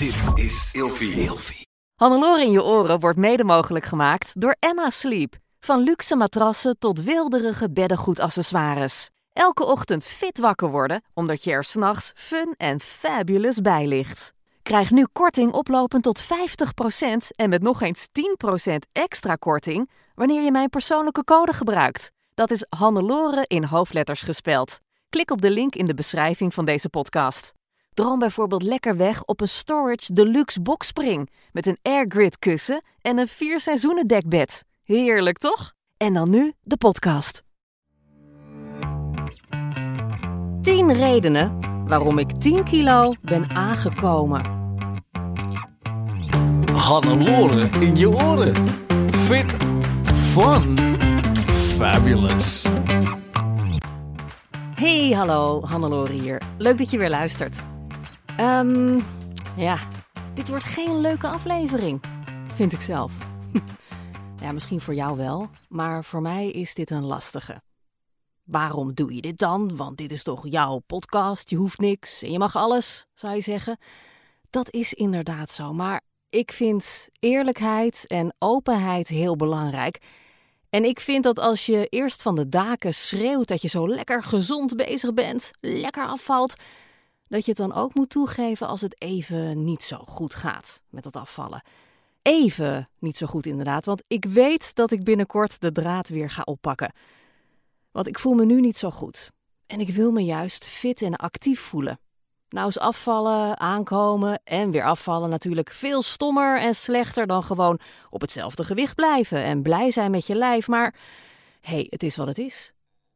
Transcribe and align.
Dit 0.00 0.44
is 0.44 0.70
Ilfie. 0.72 1.12
Ilfie. 1.12 1.66
Hannelore 1.94 2.44
in 2.44 2.50
je 2.50 2.62
oren 2.62 3.00
wordt 3.00 3.18
mede 3.18 3.44
mogelijk 3.44 3.84
gemaakt 3.84 4.40
door 4.40 4.56
Emma 4.58 4.90
Sleep. 4.90 5.36
Van 5.58 5.80
luxe 5.80 6.16
matrassen 6.16 6.78
tot 6.78 7.02
wilderige 7.02 7.70
beddengoedaccessoires. 7.70 9.10
Elke 9.32 9.64
ochtend 9.64 10.04
fit 10.04 10.38
wakker 10.38 10.70
worden, 10.70 11.04
omdat 11.14 11.44
je 11.44 11.50
er 11.50 11.64
s'nachts 11.64 12.12
fun 12.14 12.54
en 12.56 12.80
fabulous 12.80 13.60
bij 13.60 13.86
ligt. 13.86 14.32
Krijg 14.62 14.90
nu 14.90 15.06
korting 15.12 15.52
oplopend 15.52 16.02
tot 16.02 16.22
50% 16.22 16.26
en 17.36 17.48
met 17.48 17.62
nog 17.62 17.82
eens 17.82 18.08
10% 18.72 18.74
extra 18.92 19.34
korting 19.34 19.90
wanneer 20.14 20.42
je 20.42 20.50
mijn 20.50 20.68
persoonlijke 20.68 21.24
code 21.24 21.52
gebruikt. 21.52 22.10
Dat 22.34 22.50
is 22.50 22.66
Hannelore 22.68 23.44
in 23.46 23.64
hoofdletters 23.64 24.22
gespeld. 24.22 24.78
Klik 25.08 25.30
op 25.30 25.40
de 25.40 25.50
link 25.50 25.74
in 25.74 25.86
de 25.86 25.94
beschrijving 25.94 26.54
van 26.54 26.64
deze 26.64 26.88
podcast. 26.88 27.58
Droom 27.94 28.18
bijvoorbeeld 28.18 28.62
lekker 28.62 28.96
weg 28.96 29.24
op 29.24 29.40
een 29.40 29.48
Storage 29.48 30.12
Deluxe 30.12 30.60
Boxspring 30.60 31.30
met 31.52 31.66
een 31.66 31.78
airgrid 31.82 32.38
kussen 32.38 32.82
en 33.02 33.18
een 33.18 33.28
vier 33.28 33.60
seizoenen 33.60 34.06
dekbed. 34.06 34.64
Heerlijk 34.82 35.38
toch? 35.38 35.72
En 35.96 36.12
dan 36.12 36.30
nu 36.30 36.52
de 36.62 36.76
podcast. 36.76 37.42
10 40.62 40.92
redenen 40.92 41.58
waarom 41.86 42.18
ik 42.18 42.32
10 42.32 42.64
kilo 42.64 43.14
ben 43.22 43.50
aangekomen. 43.50 44.58
Hannelore 46.74 47.68
in 47.80 47.96
je 47.96 48.08
oren. 48.08 48.54
Fit, 49.10 49.56
fun, 50.04 50.76
fabulous. 51.46 52.66
Hey, 54.74 55.10
hallo, 55.10 55.62
Hannelore 55.62 56.12
hier. 56.12 56.42
Leuk 56.58 56.78
dat 56.78 56.90
je 56.90 56.98
weer 56.98 57.10
luistert. 57.10 57.62
Ehm, 58.40 59.00
ja, 59.56 59.78
dit 60.34 60.48
wordt 60.48 60.64
geen 60.64 61.00
leuke 61.00 61.28
aflevering, 61.28 62.00
vind 62.54 62.72
ik 62.72 62.80
zelf. 62.80 63.12
ja, 64.42 64.52
misschien 64.52 64.80
voor 64.80 64.94
jou 64.94 65.16
wel, 65.16 65.50
maar 65.68 66.04
voor 66.04 66.22
mij 66.22 66.50
is 66.50 66.74
dit 66.74 66.90
een 66.90 67.04
lastige. 67.04 67.62
Waarom 68.44 68.94
doe 68.94 69.14
je 69.14 69.20
dit 69.20 69.38
dan? 69.38 69.76
Want 69.76 69.96
dit 69.96 70.12
is 70.12 70.22
toch 70.22 70.48
jouw 70.48 70.78
podcast, 70.78 71.50
je 71.50 71.56
hoeft 71.56 71.78
niks 71.78 72.22
en 72.22 72.32
je 72.32 72.38
mag 72.38 72.56
alles, 72.56 73.06
zou 73.14 73.34
je 73.34 73.40
zeggen. 73.40 73.78
Dat 74.50 74.72
is 74.72 74.94
inderdaad 74.94 75.50
zo, 75.50 75.72
maar 75.72 76.00
ik 76.28 76.52
vind 76.52 77.08
eerlijkheid 77.18 78.04
en 78.06 78.34
openheid 78.38 79.08
heel 79.08 79.36
belangrijk. 79.36 79.98
En 80.70 80.84
ik 80.84 81.00
vind 81.00 81.24
dat 81.24 81.38
als 81.38 81.66
je 81.66 81.86
eerst 81.86 82.22
van 82.22 82.34
de 82.34 82.48
daken 82.48 82.94
schreeuwt 82.94 83.48
dat 83.48 83.62
je 83.62 83.68
zo 83.68 83.88
lekker 83.88 84.22
gezond 84.22 84.76
bezig 84.76 85.14
bent, 85.14 85.50
lekker 85.60 86.06
afvalt, 86.06 86.54
dat 87.30 87.44
je 87.44 87.50
het 87.50 87.60
dan 87.60 87.74
ook 87.74 87.94
moet 87.94 88.10
toegeven 88.10 88.66
als 88.66 88.80
het 88.80 89.00
even 89.00 89.64
niet 89.64 89.82
zo 89.82 89.96
goed 89.96 90.34
gaat 90.34 90.82
met 90.88 91.02
dat 91.02 91.16
afvallen. 91.16 91.62
Even 92.22 92.88
niet 92.98 93.16
zo 93.16 93.26
goed 93.26 93.46
inderdaad, 93.46 93.84
want 93.84 94.02
ik 94.06 94.24
weet 94.24 94.74
dat 94.74 94.90
ik 94.90 95.04
binnenkort 95.04 95.60
de 95.60 95.72
draad 95.72 96.08
weer 96.08 96.30
ga 96.30 96.42
oppakken. 96.42 96.92
Want 97.92 98.06
ik 98.06 98.18
voel 98.18 98.34
me 98.34 98.44
nu 98.44 98.60
niet 98.60 98.78
zo 98.78 98.90
goed. 98.90 99.30
En 99.66 99.80
ik 99.80 99.90
wil 99.90 100.12
me 100.12 100.24
juist 100.24 100.64
fit 100.64 101.02
en 101.02 101.16
actief 101.16 101.60
voelen. 101.60 102.00
Nou 102.48 102.68
is 102.68 102.78
afvallen, 102.78 103.58
aankomen 103.58 104.40
en 104.44 104.70
weer 104.70 104.84
afvallen 104.84 105.30
natuurlijk 105.30 105.70
veel 105.70 106.02
stommer 106.02 106.60
en 106.60 106.74
slechter 106.74 107.26
dan 107.26 107.42
gewoon 107.42 107.80
op 108.10 108.20
hetzelfde 108.20 108.64
gewicht 108.64 108.94
blijven 108.94 109.42
en 109.42 109.62
blij 109.62 109.90
zijn 109.90 110.10
met 110.10 110.26
je 110.26 110.34
lijf. 110.34 110.68
Maar 110.68 110.94
hé, 111.60 111.72
hey, 111.72 111.86
het 111.90 112.02
is 112.02 112.16
wat 112.16 112.26
het 112.26 112.38
is. 112.38 112.72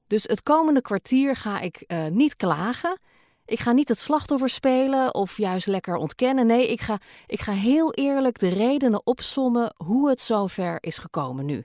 Dus 0.06 0.22
het 0.22 0.42
komende 0.42 0.80
kwartier 0.80 1.36
ga 1.36 1.60
ik 1.60 1.84
uh, 1.86 2.06
niet 2.06 2.36
klagen. 2.36 2.98
Ik 3.47 3.61
ga 3.61 3.73
niet 3.73 3.89
het 3.89 4.00
slachtoffer 4.00 4.48
spelen 4.48 5.14
of 5.14 5.37
juist 5.37 5.67
lekker 5.67 5.97
ontkennen. 5.97 6.47
Nee, 6.47 6.70
ik 6.70 6.81
ga, 6.81 7.00
ik 7.27 7.41
ga 7.41 7.53
heel 7.53 7.92
eerlijk 7.92 8.39
de 8.39 8.48
redenen 8.48 9.06
opsommen 9.06 9.75
hoe 9.77 10.09
het 10.09 10.20
zover 10.20 10.77
is 10.81 10.98
gekomen 10.98 11.45
nu. 11.45 11.65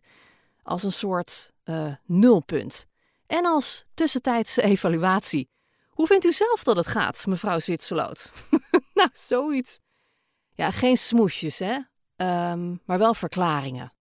Als 0.63 0.83
een 0.83 0.91
soort 0.91 1.51
uh, 1.65 1.93
nulpunt. 2.05 2.85
En 3.27 3.45
als 3.45 3.85
tussentijdse 3.93 4.61
evaluatie. 4.71 5.49
Hoe 5.89 6.07
vindt 6.07 6.25
u 6.25 6.31
zelf 6.31 6.63
dat 6.63 6.75
het 6.75 6.87
gaat, 6.87 7.25
mevrouw 7.27 7.59
Zwitserloot? 7.59 8.31
nou, 8.93 9.09
zoiets. 9.11 9.79
Ja, 10.53 10.71
geen 10.71 10.97
smoesjes, 10.97 11.59
hè? 11.59 11.77
Um, 12.51 12.81
maar 12.85 12.97
wel 12.97 13.13
verklaringen. 13.13 13.93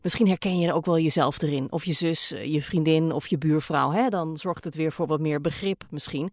Misschien 0.00 0.28
herken 0.28 0.58
je 0.58 0.72
ook 0.72 0.86
wel 0.86 0.98
jezelf 0.98 1.42
erin. 1.42 1.72
Of 1.72 1.84
je 1.84 1.92
zus, 1.92 2.32
eh, 2.32 2.52
je 2.52 2.62
vriendin 2.62 3.12
of 3.12 3.26
je 3.26 3.38
buurvrouw. 3.38 3.90
Hè? 3.90 4.08
Dan 4.08 4.36
zorgt 4.36 4.64
het 4.64 4.74
weer 4.74 4.92
voor 4.92 5.06
wat 5.06 5.20
meer 5.20 5.40
begrip 5.40 5.84
misschien. 5.90 6.32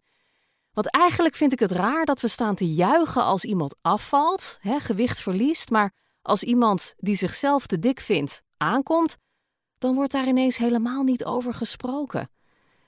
Want 0.78 0.90
eigenlijk 0.90 1.34
vind 1.34 1.52
ik 1.52 1.58
het 1.58 1.70
raar 1.70 2.04
dat 2.04 2.20
we 2.20 2.28
staan 2.28 2.54
te 2.54 2.74
juichen 2.74 3.22
als 3.22 3.44
iemand 3.44 3.74
afvalt, 3.80 4.58
hè, 4.60 4.80
gewicht 4.80 5.20
verliest. 5.20 5.70
Maar 5.70 5.94
als 6.22 6.42
iemand 6.42 6.94
die 6.96 7.14
zichzelf 7.14 7.66
te 7.66 7.78
dik 7.78 8.00
vindt 8.00 8.42
aankomt, 8.56 9.16
dan 9.78 9.94
wordt 9.94 10.12
daar 10.12 10.26
ineens 10.26 10.56
helemaal 10.56 11.02
niet 11.02 11.24
over 11.24 11.54
gesproken. 11.54 12.30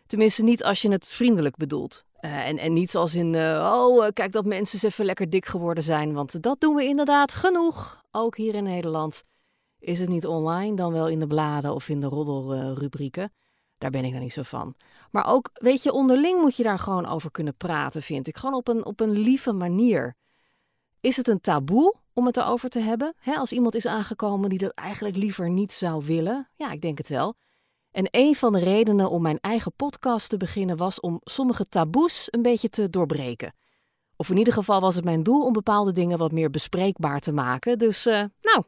Tenminste, 0.07 0.43
niet 0.43 0.65
als 0.65 0.83
je 0.83 0.91
het 0.91 1.07
vriendelijk 1.07 1.57
bedoelt. 1.57 2.05
Uh, 2.21 2.49
en, 2.49 2.59
en 2.59 2.73
niet 2.73 2.95
als 2.95 3.15
in, 3.15 3.35
uh, 3.35 3.73
oh, 3.75 4.05
uh, 4.05 4.11
kijk 4.13 4.33
dat 4.33 4.45
mensen 4.45 4.75
eens 4.75 4.93
even 4.93 5.05
lekker 5.05 5.31
dik 5.31 5.47
geworden 5.47 5.85
zijn. 5.85 6.13
Want 6.13 6.43
dat 6.43 6.61
doen 6.61 6.75
we 6.75 6.85
inderdaad 6.85 7.35
genoeg. 7.35 8.03
Ook 8.11 8.37
hier 8.37 8.55
in 8.55 8.65
Nederland. 8.65 9.23
Is 9.79 9.99
het 9.99 10.09
niet 10.09 10.27
online, 10.27 10.77
dan 10.77 10.93
wel 10.93 11.09
in 11.09 11.19
de 11.19 11.27
bladen 11.27 11.75
of 11.75 11.89
in 11.89 12.01
de 12.01 12.07
roddelrubrieken. 12.07 13.33
Daar 13.81 13.91
ben 13.91 14.05
ik 14.05 14.13
dan 14.13 14.21
niet 14.21 14.33
zo 14.33 14.43
van. 14.43 14.75
Maar 15.11 15.27
ook, 15.27 15.51
weet 15.53 15.83
je, 15.83 15.93
onderling 15.93 16.41
moet 16.41 16.57
je 16.57 16.63
daar 16.63 16.79
gewoon 16.79 17.07
over 17.07 17.31
kunnen 17.31 17.57
praten, 17.57 18.03
vind 18.03 18.27
ik. 18.27 18.37
Gewoon 18.37 18.55
op 18.55 18.69
een, 18.69 18.85
op 18.85 19.01
een 19.01 19.11
lieve 19.11 19.53
manier. 19.53 20.17
Is 21.01 21.17
het 21.17 21.29
een 21.29 21.41
taboe 21.41 21.95
om 22.13 22.27
het 22.27 22.37
erover 22.37 22.69
te 22.69 22.79
hebben? 22.79 23.15
Als 23.25 23.53
iemand 23.53 23.75
is 23.75 23.87
aangekomen 23.87 24.49
die 24.49 24.59
dat 24.59 24.71
eigenlijk 24.71 25.17
liever 25.17 25.51
niet 25.51 25.73
zou 25.73 26.05
willen? 26.05 26.49
Ja, 26.57 26.71
ik 26.71 26.81
denk 26.81 26.99
het 26.99 27.09
wel. 27.09 27.35
En 27.91 28.09
een 28.11 28.35
van 28.35 28.53
de 28.53 28.59
redenen 28.59 29.11
om 29.11 29.23
mijn 29.23 29.39
eigen 29.41 29.73
podcast 29.77 30.29
te 30.29 30.37
beginnen 30.37 30.77
was 30.77 31.01
om 31.01 31.21
sommige 31.25 31.69
taboes 31.69 32.29
een 32.31 32.43
beetje 32.43 32.69
te 32.69 32.91
doorbreken. 32.91 33.55
Of 34.17 34.31
in 34.31 34.37
ieder 34.37 34.53
geval 34.53 34.81
was 34.81 34.95
het 34.95 35.05
mijn 35.05 35.23
doel 35.23 35.45
om 35.45 35.53
bepaalde 35.53 35.93
dingen 35.93 36.19
wat 36.19 36.33
meer 36.33 36.51
bespreekbaar 36.51 37.21
te 37.21 37.33
maken. 37.33 37.79
Dus, 37.79 38.07
uh, 38.07 38.25
nou, 38.41 38.65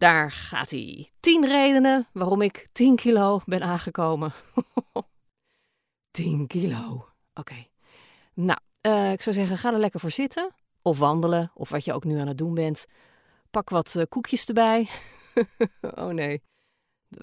daar 0.00 0.30
gaat 0.30 0.70
hij. 0.70 1.10
10 1.20 1.46
redenen 1.46 2.08
waarom 2.12 2.42
ik 2.42 2.68
10 2.72 2.96
kilo 2.96 3.40
ben 3.44 3.62
aangekomen. 3.62 4.32
10 6.10 6.46
kilo. 6.46 7.08
Oké. 7.34 7.66
Nou, 8.34 8.58
uh, 8.86 9.12
ik 9.12 9.22
zou 9.22 9.36
zeggen, 9.36 9.58
ga 9.58 9.72
er 9.72 9.78
lekker 9.78 10.00
voor 10.00 10.10
zitten. 10.10 10.54
Of 10.82 10.98
wandelen, 10.98 11.50
of 11.54 11.68
wat 11.68 11.84
je 11.84 11.92
ook 11.92 12.04
nu 12.04 12.18
aan 12.18 12.28
het 12.28 12.38
doen 12.38 12.54
bent. 12.54 12.86
Pak 13.50 13.70
wat 13.70 13.94
uh, 13.94 14.02
koekjes 14.08 14.46
erbij. 14.46 14.88
oh 15.80 16.08
nee. 16.08 16.42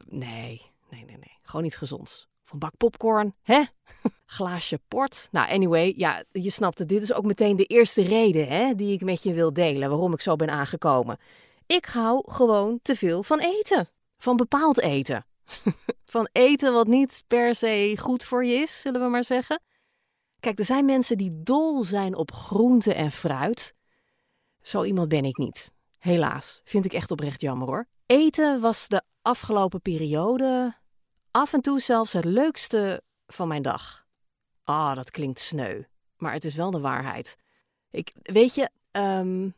Nee, 0.10 0.62
nee, 0.90 1.06
nee, 1.06 1.18
nee. 1.18 1.38
Gewoon 1.42 1.66
iets 1.66 1.78
gezonds. 1.78 2.28
Van 2.44 2.60
bak 2.60 2.78
popcorn, 2.78 3.36
hè? 3.42 3.64
Glaasje 4.26 4.82
port. 4.88 5.28
Nou, 5.32 5.50
anyway, 5.50 5.94
ja, 5.96 6.24
je 6.32 6.50
snapt 6.50 6.80
het. 6.80 6.90
Dit 6.90 7.02
is 7.02 7.14
ook 7.14 7.26
meteen 7.26 7.56
de 7.56 7.66
eerste 7.66 8.02
reden 8.02 8.48
hè, 8.48 8.76
die 8.76 8.94
ik 8.94 9.02
met 9.04 9.24
je 9.24 9.34
wil 9.34 9.54
delen. 9.54 9.90
Waarom 9.90 10.14
ik 10.14 10.22
zo 10.22 10.36
ben 10.36 10.50
aangekomen. 10.50 11.20
Ik 11.68 11.86
hou 11.86 12.32
gewoon 12.32 12.80
te 12.82 12.96
veel 12.96 13.24
van 13.24 13.40
eten. 13.40 13.88
Van 14.18 14.36
bepaald 14.36 14.80
eten. 14.80 15.26
van 16.06 16.30
eten 16.32 16.74
wat 16.74 16.88
niet 16.88 17.24
per 17.28 17.56
se 17.56 17.96
goed 18.00 18.24
voor 18.24 18.46
je 18.46 18.54
is, 18.54 18.80
zullen 18.80 19.02
we 19.02 19.08
maar 19.08 19.24
zeggen. 19.24 19.62
Kijk, 20.40 20.60
er 20.60 20.66
zijn 20.66 20.86
mensen 20.86 21.18
die 21.18 21.44
dol 21.44 21.84
zijn 21.84 22.16
op 22.16 22.32
groente 22.32 22.94
en 22.94 23.12
fruit. 23.12 23.74
Zo 24.62 24.84
iemand 24.84 25.08
ben 25.08 25.26
ik 25.26 25.38
niet. 25.38 25.72
Helaas. 25.98 26.62
Vind 26.64 26.86
ik 26.86 26.94
echt 26.94 27.12
oprecht 27.12 27.42
jammer 27.42 27.68
hoor. 27.68 27.88
Eten 28.06 28.62
was 28.62 28.88
de 28.88 29.02
afgelopen 29.22 29.82
periode 29.82 30.76
af 31.32 31.54
en 31.54 31.62
toe 31.62 31.80
zelfs 31.80 32.14
het 32.14 32.26
leukste 32.26 33.02
van 33.26 33.48
mijn 33.48 33.62
dag. 33.62 34.06
Ah, 34.64 34.76
oh, 34.76 34.96
dat 34.96 35.12
klinkt 35.12 35.40
sneu. 35.40 35.82
Maar 36.18 36.34
het 36.34 36.46
is 36.46 36.56
wel 36.56 36.72
de 36.72 36.80
waarheid. 36.80 37.38
Ik, 37.90 38.14
weet 38.22 38.56
je, 38.56 38.70
um, 38.92 39.56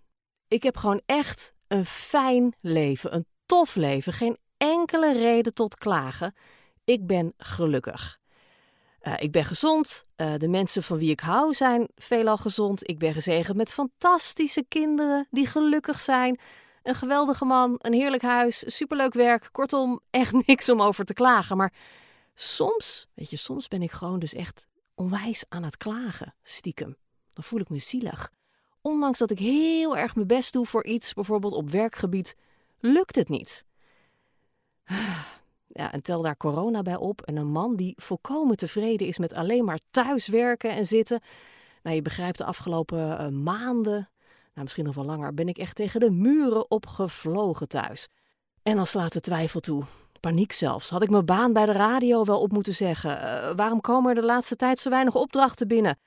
ik 0.48 0.64
heb 0.64 0.78
gewoon 0.78 1.02
echt 1.06 1.54
een 1.70 1.86
fijn 1.86 2.56
leven, 2.62 3.16
een 3.16 3.26
tof 3.46 3.76
leven. 3.76 4.14
Geen 4.14 4.38
enkele 4.58 5.14
reden 5.14 5.54
tot 5.54 5.76
klagen. 5.76 6.36
Ik 6.84 7.08
ben 7.08 7.34
gelukkig. 7.38 8.20
Uh, 9.02 9.14
ik 9.18 9.32
ben 9.32 9.46
gezond. 9.46 10.06
Uh, 10.18 10.34
de 10.38 10.48
mensen 10.48 10.84
van 10.84 10.98
wie 10.98 11.12
ik 11.12 11.20
hou 11.20 11.54
zijn 11.54 11.88
veelal 11.96 12.38
gezond. 12.38 12.90
Ik 12.90 13.00
ben 13.00 13.14
gezegend 13.14 13.58
met 13.58 13.72
fantastische 13.72 14.66
kinderen 14.68 15.28
die 15.32 15.46
gelukkig 15.46 16.00
zijn. 16.00 16.40
Een 16.84 16.96
geweldige 16.96 17.46
man, 17.46 17.76
een 17.78 17.94
heerlijk 17.94 18.22
huis, 18.22 18.64
superleuk 18.76 19.14
werk. 19.14 19.50
Kortom, 19.52 20.00
echt 20.10 20.48
niks 20.48 20.70
om 20.70 20.82
over 20.82 21.06
te 21.06 21.14
klagen. 21.14 21.58
Maar 21.58 21.74
soms, 22.36 23.08
weet 23.14 23.30
je, 23.30 23.38
soms 23.38 23.68
ben 23.68 23.82
ik 23.82 23.92
gewoon 23.92 24.20
dus 24.20 24.34
echt 24.34 24.68
onwijs 24.96 25.44
aan 25.50 25.64
het 25.64 25.78
klagen, 25.78 26.36
stiekem. 26.44 26.98
Dan 27.34 27.44
voel 27.44 27.60
ik 27.60 27.70
me 27.70 27.80
zielig. 27.80 28.32
Ondanks 28.82 29.20
dat 29.20 29.32
ik 29.32 29.40
heel 29.40 29.98
erg 29.98 30.16
mijn 30.16 30.28
best 30.28 30.54
doe 30.54 30.66
voor 30.66 30.86
iets, 30.86 31.14
bijvoorbeeld 31.14 31.54
op 31.54 31.70
werkgebied, 31.70 32.36
lukt 32.80 33.16
het 33.16 33.30
niet. 33.30 33.66
Ja, 35.72 35.92
en 35.92 36.02
tel 36.02 36.22
daar 36.22 36.38
corona 36.38 36.82
bij 36.82 36.96
op 36.96 37.22
en 37.22 37.36
een 37.36 37.52
man 37.52 37.76
die 37.76 37.94
volkomen 37.98 38.58
tevreden 38.58 39.08
is 39.08 39.18
met 39.18 39.34
alleen 39.34 39.66
maar 39.66 39.80
thuiswerken 39.92 40.72
en 40.72 40.86
zitten. 40.86 41.22
Nou, 41.84 41.96
je 41.96 42.02
begrijpt 42.02 42.38
de 42.38 42.44
afgelopen 42.44 43.22
uh, 43.22 43.28
maanden 43.28 44.10
misschien 44.64 44.86
nog 44.86 44.96
wel 44.96 45.06
langer, 45.06 45.34
ben 45.34 45.48
ik 45.48 45.58
echt 45.58 45.76
tegen 45.76 46.00
de 46.00 46.12
muren 46.12 46.72
opgevlogen 46.72 47.68
thuis. 47.68 48.08
En 48.64 48.76
dan 48.76 48.86
slaat 48.86 49.14
de 49.14 49.22
twijfel 49.22 49.60
toe. 49.60 49.84
Paniek 50.20 50.52
zelfs. 50.52 50.90
Had 50.90 51.02
ik 51.02 51.10
mijn 51.10 51.26
baan 51.26 51.54
bij 51.54 51.66
de 51.66 51.72
radio 51.72 52.24
wel 52.24 52.42
op 52.42 52.52
moeten 52.52 52.74
zeggen? 52.74 53.22
Eh, 53.22 53.56
waarom 53.56 53.82
komen 53.82 54.10
er 54.10 54.22
de 54.22 54.28
laatste 54.28 54.56
tijd 54.56 54.80
zo 54.80 54.90
weinig 54.90 55.16
opdrachten 55.16 55.68
binnen? 55.68 56.00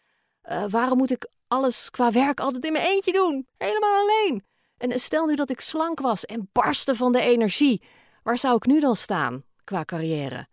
Uh, 0.50 0.64
waarom 0.68 0.98
moet 0.98 1.10
ik 1.10 1.28
alles 1.52 1.90
qua 1.90 2.10
werk 2.10 2.40
altijd 2.40 2.64
in 2.64 2.72
mijn 2.72 2.86
eentje 2.86 3.12
doen? 3.12 3.46
Helemaal 3.58 4.00
alleen. 4.00 4.44
En 4.76 5.00
stel 5.00 5.26
nu 5.26 5.34
dat 5.34 5.50
ik 5.50 5.60
slank 5.60 6.00
was 6.00 6.24
en 6.24 6.48
barstte 6.52 6.94
van 6.94 7.12
de 7.12 7.20
energie. 7.20 7.82
Waar 8.22 8.38
zou 8.38 8.56
ik 8.56 8.66
nu 8.66 8.80
dan 8.80 8.96
staan 8.96 9.44
qua 9.64 9.84
carrière? 9.84 10.46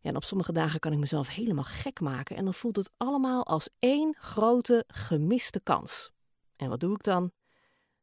Ja, 0.00 0.10
en 0.10 0.16
op 0.16 0.24
sommige 0.24 0.52
dagen 0.52 0.80
kan 0.80 0.92
ik 0.92 0.98
mezelf 0.98 1.28
helemaal 1.28 1.64
gek 1.64 2.00
maken 2.00 2.36
en 2.36 2.44
dan 2.44 2.54
voelt 2.54 2.76
het 2.76 2.90
allemaal 2.96 3.46
als 3.46 3.68
één 3.78 4.16
grote 4.18 4.84
gemiste 4.86 5.60
kans. 5.60 6.10
En 6.56 6.68
wat 6.68 6.80
doe 6.80 6.94
ik 6.94 7.02
dan? 7.02 7.30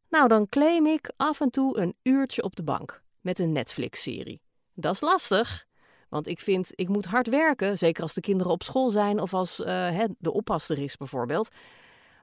Nou, 0.10 0.28
dan 0.28 0.50
claim 0.50 0.86
ik 0.86 1.12
af 1.18 1.42
en 1.42 1.50
toe 1.50 1.78
een 1.78 1.96
uurtje 2.04 2.44
op 2.44 2.56
de 2.56 2.64
bank 2.64 3.04
met 3.22 3.40
een 3.40 3.52
Netflix-serie. 3.52 4.42
Dat 4.74 4.94
is 4.94 5.02
lastig, 5.02 5.66
want 6.10 6.28
ik 6.28 6.40
vind 6.40 6.72
ik 6.76 6.90
moet 6.90 7.06
hard 7.06 7.28
werken, 7.28 7.78
zeker 7.78 8.04
als 8.04 8.14
de 8.14 8.22
kinderen 8.22 8.52
op 8.52 8.64
school 8.64 8.90
zijn 8.90 9.20
of 9.20 9.34
als 9.34 9.60
uh, 9.60 10.04
de 10.18 10.34
oppasser 10.34 10.80
is 10.80 10.98
bijvoorbeeld. 10.98 11.50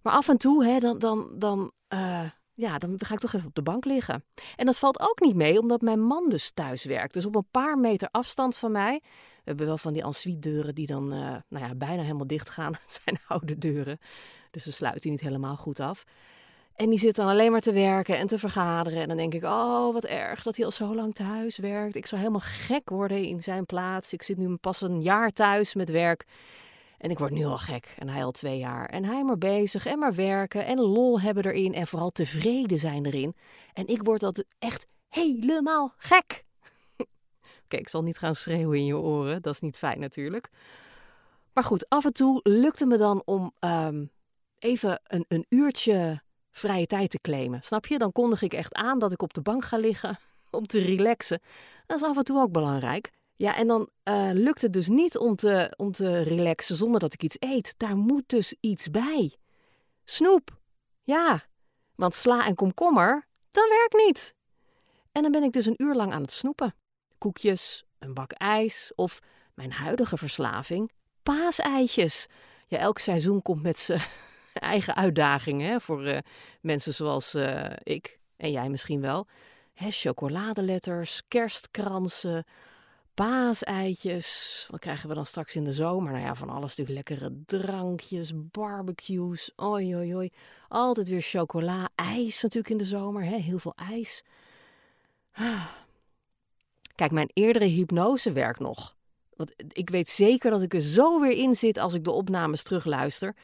Maar 0.02 0.12
af 0.12 0.28
en 0.28 0.36
toe, 0.36 0.64
hè, 0.64 0.78
dan, 0.78 0.98
dan, 0.98 1.30
dan, 1.34 1.72
uh, 1.94 2.30
ja, 2.54 2.78
dan 2.78 2.94
ga 2.98 3.14
ik 3.14 3.20
toch 3.20 3.32
even 3.32 3.46
op 3.46 3.54
de 3.54 3.62
bank 3.62 3.84
liggen. 3.84 4.24
En 4.56 4.66
dat 4.66 4.78
valt 4.78 5.00
ook 5.00 5.20
niet 5.20 5.34
mee, 5.34 5.60
omdat 5.60 5.80
mijn 5.80 6.00
man 6.00 6.28
dus 6.28 6.50
thuis 6.50 6.84
werkt. 6.84 7.14
Dus 7.14 7.26
op 7.26 7.34
een 7.34 7.50
paar 7.50 7.78
meter 7.78 8.08
afstand 8.10 8.56
van 8.56 8.72
mij. 8.72 9.00
We 9.02 9.48
hebben 9.48 9.66
wel 9.66 9.78
van 9.78 9.92
die 9.92 10.02
ensuite 10.02 10.48
deuren 10.48 10.74
die 10.74 10.86
dan 10.86 11.14
uh, 11.14 11.18
nou 11.48 11.66
ja, 11.66 11.74
bijna 11.74 12.02
helemaal 12.02 12.26
dicht 12.26 12.50
gaan. 12.50 12.72
Het 12.82 13.00
zijn 13.04 13.18
oude 13.28 13.58
deuren, 13.58 13.98
dus 14.50 14.62
ze 14.62 14.72
sluiten 14.72 15.10
niet 15.10 15.20
helemaal 15.20 15.56
goed 15.56 15.80
af. 15.80 16.04
En 16.74 16.90
die 16.90 16.98
zit 16.98 17.16
dan 17.16 17.28
alleen 17.28 17.50
maar 17.50 17.60
te 17.60 17.72
werken 17.72 18.18
en 18.18 18.26
te 18.26 18.38
vergaderen. 18.38 19.00
En 19.00 19.08
dan 19.08 19.16
denk 19.16 19.34
ik, 19.34 19.44
oh, 19.44 19.92
wat 19.92 20.04
erg 20.04 20.42
dat 20.42 20.56
hij 20.56 20.64
al 20.64 20.70
zo 20.70 20.94
lang 20.94 21.14
thuis 21.14 21.58
werkt. 21.58 21.96
Ik 21.96 22.06
zou 22.06 22.20
helemaal 22.20 22.44
gek 22.44 22.90
worden 22.90 23.24
in 23.24 23.42
zijn 23.42 23.66
plaats. 23.66 24.12
Ik 24.12 24.22
zit 24.22 24.36
nu 24.36 24.56
pas 24.56 24.80
een 24.80 25.02
jaar 25.02 25.30
thuis 25.30 25.74
met 25.74 25.90
werk. 25.90 26.24
En 27.02 27.10
ik 27.10 27.18
word 27.18 27.32
nu 27.32 27.44
al 27.44 27.58
gek. 27.58 27.94
En 27.98 28.08
hij 28.08 28.24
al 28.24 28.30
twee 28.30 28.58
jaar. 28.58 28.88
En 28.88 29.04
hij 29.04 29.24
maar 29.24 29.38
bezig 29.38 29.86
en 29.86 29.98
maar 29.98 30.14
werken 30.14 30.66
en 30.66 30.80
lol 30.80 31.20
hebben 31.20 31.44
erin. 31.44 31.74
En 31.74 31.86
vooral 31.86 32.10
tevreden 32.10 32.78
zijn 32.78 33.06
erin. 33.06 33.36
En 33.72 33.86
ik 33.86 34.02
word 34.02 34.20
dat 34.20 34.44
echt 34.58 34.86
helemaal 35.08 35.94
gek. 35.96 36.44
Oké, 37.64 37.76
ik 37.76 37.88
zal 37.88 38.02
niet 38.02 38.18
gaan 38.18 38.34
schreeuwen 38.34 38.78
in 38.78 38.84
je 38.84 38.96
oren. 38.96 39.42
Dat 39.42 39.54
is 39.54 39.60
niet 39.60 39.78
fijn 39.78 40.00
natuurlijk. 40.00 40.50
Maar 41.52 41.64
goed, 41.64 41.88
af 41.88 42.04
en 42.04 42.12
toe 42.12 42.40
lukte 42.42 42.86
me 42.86 42.96
dan 42.96 43.22
om 43.24 43.52
um, 43.60 44.10
even 44.58 45.00
een, 45.04 45.24
een 45.28 45.46
uurtje 45.48 46.22
vrije 46.50 46.86
tijd 46.86 47.10
te 47.10 47.20
claimen. 47.20 47.62
Snap 47.62 47.86
je? 47.86 47.98
Dan 47.98 48.12
kondig 48.12 48.42
ik 48.42 48.52
echt 48.52 48.74
aan 48.74 48.98
dat 48.98 49.12
ik 49.12 49.22
op 49.22 49.34
de 49.34 49.42
bank 49.42 49.64
ga 49.64 49.76
liggen 49.76 50.18
om 50.50 50.66
te 50.66 50.80
relaxen. 50.80 51.40
Dat 51.86 52.00
is 52.00 52.06
af 52.06 52.16
en 52.16 52.24
toe 52.24 52.40
ook 52.40 52.52
belangrijk. 52.52 53.10
Ja, 53.36 53.56
en 53.56 53.66
dan 53.66 53.88
uh, 54.08 54.30
lukt 54.32 54.62
het 54.62 54.72
dus 54.72 54.88
niet 54.88 55.18
om 55.18 55.36
te, 55.36 55.74
om 55.76 55.92
te 55.92 56.22
relaxen 56.22 56.76
zonder 56.76 57.00
dat 57.00 57.12
ik 57.12 57.22
iets 57.22 57.36
eet. 57.38 57.74
Daar 57.76 57.96
moet 57.96 58.28
dus 58.28 58.54
iets 58.60 58.90
bij. 58.90 59.36
Snoep. 60.04 60.60
Ja, 61.02 61.42
want 61.94 62.14
sla 62.14 62.46
en 62.46 62.54
komkommer, 62.54 63.26
dat 63.50 63.68
werkt 63.68 64.06
niet. 64.06 64.34
En 65.12 65.22
dan 65.22 65.32
ben 65.32 65.42
ik 65.42 65.52
dus 65.52 65.66
een 65.66 65.82
uur 65.82 65.94
lang 65.94 66.12
aan 66.12 66.22
het 66.22 66.32
snoepen. 66.32 66.74
Koekjes, 67.18 67.84
een 67.98 68.14
bak 68.14 68.32
ijs 68.32 68.92
of 68.94 69.18
mijn 69.54 69.72
huidige 69.72 70.16
verslaving, 70.16 70.90
paaseitjes. 71.22 72.26
Ja, 72.66 72.78
elk 72.78 72.98
seizoen 72.98 73.42
komt 73.42 73.62
met 73.62 73.78
zijn 73.78 74.02
eigen 74.52 74.94
uitdagingen 74.94 75.80
voor 75.80 76.06
uh, 76.06 76.18
mensen 76.60 76.94
zoals 76.94 77.34
uh, 77.34 77.70
ik 77.82 78.18
en 78.36 78.50
jij 78.50 78.68
misschien 78.68 79.00
wel. 79.00 79.26
Hè, 79.74 79.90
chocoladeletters, 79.90 81.22
kerstkransen, 81.28 82.44
paaseitjes. 83.14 84.66
Wat 84.70 84.80
krijgen 84.80 85.08
we 85.08 85.14
dan 85.14 85.26
straks 85.26 85.56
in 85.56 85.64
de 85.64 85.72
zomer? 85.72 86.12
Nou 86.12 86.24
ja, 86.24 86.34
van 86.34 86.48
alles 86.48 86.76
natuurlijk 86.76 87.08
lekkere 87.08 87.42
drankjes, 87.46 88.32
barbecues. 88.50 89.52
Oi, 89.56 89.96
oi, 89.96 90.16
oi. 90.16 90.30
Altijd 90.68 91.08
weer 91.08 91.22
chocola, 91.22 91.88
ijs 91.94 92.42
natuurlijk 92.42 92.72
in 92.72 92.78
de 92.78 92.84
zomer. 92.84 93.24
Hè? 93.24 93.36
Heel 93.36 93.58
veel 93.58 93.74
ijs. 93.76 94.24
Kijk, 96.94 97.10
mijn 97.10 97.30
eerdere 97.32 97.64
hypnose 97.64 98.32
werkt 98.32 98.60
nog. 98.60 98.96
Want 99.36 99.52
ik 99.68 99.90
weet 99.90 100.08
zeker 100.08 100.50
dat 100.50 100.62
ik 100.62 100.74
er 100.74 100.80
zo 100.80 101.20
weer 101.20 101.36
in 101.36 101.54
zit 101.54 101.78
als 101.78 101.94
ik 101.94 102.04
de 102.04 102.10
opnames 102.10 102.62
terugluister. 102.62 103.36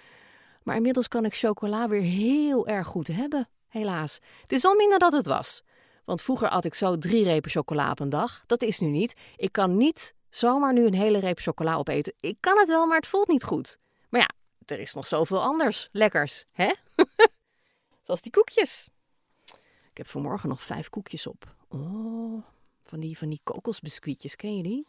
Maar 0.62 0.76
inmiddels 0.76 1.09
kan 1.09 1.25
ik 1.25 1.35
chocola 1.35 1.88
weer 1.88 2.00
heel 2.00 2.67
erg 2.67 2.87
goed 2.87 3.06
hebben, 3.06 3.49
helaas. 3.69 4.19
Het 4.43 4.53
is 4.53 4.62
wel 4.62 4.75
minder 4.75 4.99
dat 4.99 5.12
het 5.12 5.26
was. 5.26 5.62
Want 6.09 6.23
vroeger 6.23 6.49
at 6.49 6.65
ik 6.65 6.75
zo 6.75 6.99
drie 6.99 7.25
repen 7.25 7.51
chocola 7.51 7.91
op 7.91 8.01
een 8.01 8.09
dag. 8.09 8.43
Dat 8.47 8.63
is 8.63 8.79
nu 8.79 8.89
niet. 8.89 9.15
Ik 9.37 9.53
kan 9.53 9.77
niet 9.77 10.15
zomaar 10.31 10.73
nu 10.73 10.87
een 10.87 10.95
hele 10.95 11.19
reep 11.19 11.39
chocola 11.39 11.75
opeten. 11.75 12.15
Ik 12.21 12.37
kan 12.41 12.59
het 12.59 12.69
wel, 12.69 12.87
maar 12.87 12.97
het 12.97 13.07
voelt 13.07 13.29
niet 13.29 13.45
goed. 13.45 13.79
Maar 14.09 14.21
ja, 14.21 14.29
er 14.67 14.81
is 14.81 14.95
nog 14.95 15.07
zoveel 15.07 15.43
anders 15.43 15.89
lekkers, 15.93 16.45
hè? 16.53 16.75
Zoals 18.05 18.23
die 18.23 18.33
koekjes. 18.33 18.89
Ik 19.91 19.97
heb 19.97 20.07
vanmorgen 20.07 20.49
nog 20.49 20.63
vijf 20.63 20.89
koekjes 20.89 21.27
op. 21.27 21.55
Oh, 21.69 22.43
van 22.83 23.01
die, 23.01 23.19
van 23.19 23.29
die 23.29 23.41
kokosbiscuitjes, 23.43 24.37
ken 24.37 24.57
je 24.57 24.63
die? 24.63 24.87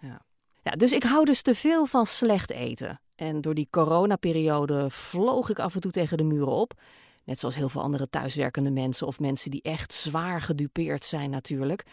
Ja. 0.00 0.22
ja. 0.62 0.70
Dus 0.70 0.92
ik 0.92 1.02
hou 1.02 1.24
dus 1.24 1.42
te 1.42 1.54
veel 1.54 1.86
van 1.86 2.06
slecht 2.06 2.50
eten. 2.50 3.00
En 3.14 3.40
door 3.40 3.54
die 3.54 3.68
coronaperiode 3.70 4.90
vloog 4.90 5.50
ik 5.50 5.58
af 5.58 5.74
en 5.74 5.80
toe 5.80 5.90
tegen 5.90 6.16
de 6.16 6.24
muren 6.24 6.52
op. 6.52 6.74
Net 7.28 7.38
zoals 7.38 7.54
heel 7.54 7.68
veel 7.68 7.82
andere 7.82 8.08
thuiswerkende 8.10 8.70
mensen 8.70 9.06
of 9.06 9.20
mensen 9.20 9.50
die 9.50 9.62
echt 9.62 9.94
zwaar 9.94 10.40
gedupeerd 10.40 11.04
zijn 11.04 11.30
natuurlijk. 11.30 11.84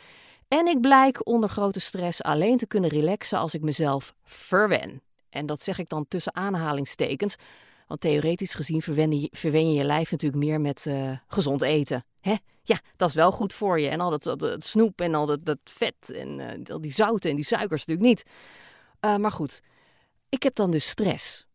En 0.47 0.67
ik 0.67 0.81
blijk 0.81 1.27
onder 1.27 1.49
grote 1.49 1.79
stress 1.79 2.23
alleen 2.23 2.57
te 2.57 2.67
kunnen 2.67 2.89
relaxen 2.89 3.37
als 3.37 3.53
ik 3.53 3.61
mezelf 3.61 4.15
verwen. 4.23 5.01
En 5.29 5.45
dat 5.45 5.61
zeg 5.61 5.79
ik 5.79 5.89
dan 5.89 6.07
tussen 6.07 6.35
aanhalingstekens. 6.35 7.35
Want 7.87 8.01
theoretisch 8.01 8.53
gezien 8.53 8.81
verwen 8.81 9.69
je 9.69 9.73
je, 9.73 9.83
lijf 9.83 10.11
natuurlijk 10.11 10.43
meer 10.43 10.61
met 10.61 10.85
uh, 10.85 11.17
gezond 11.27 11.61
eten. 11.61 12.05
Hè? 12.19 12.35
Ja, 12.63 12.79
dat 12.95 13.09
is 13.09 13.15
wel 13.15 13.31
goed 13.31 13.53
voor 13.53 13.79
je. 13.79 13.89
En 13.89 13.99
al 13.99 14.09
dat, 14.09 14.39
dat, 14.39 14.63
snoep 14.63 15.01
en 15.01 15.15
al 15.15 15.25
dat, 15.25 15.45
dat 15.45 15.59
vet 15.63 16.09
en 16.09 16.39
uh, 16.39 16.73
al 16.73 16.81
die 16.81 16.91
zouten 16.91 17.29
en 17.29 17.35
die 17.35 17.45
suikers 17.45 17.85
natuurlijk 17.85 18.07
niet. 18.07 18.23
Uh, 19.05 19.15
maar 19.15 19.31
goed, 19.31 19.61
ik 20.29 20.43
heb 20.43 20.55
dan 20.55 20.71
dus 20.71 20.87
stress. 20.87 21.45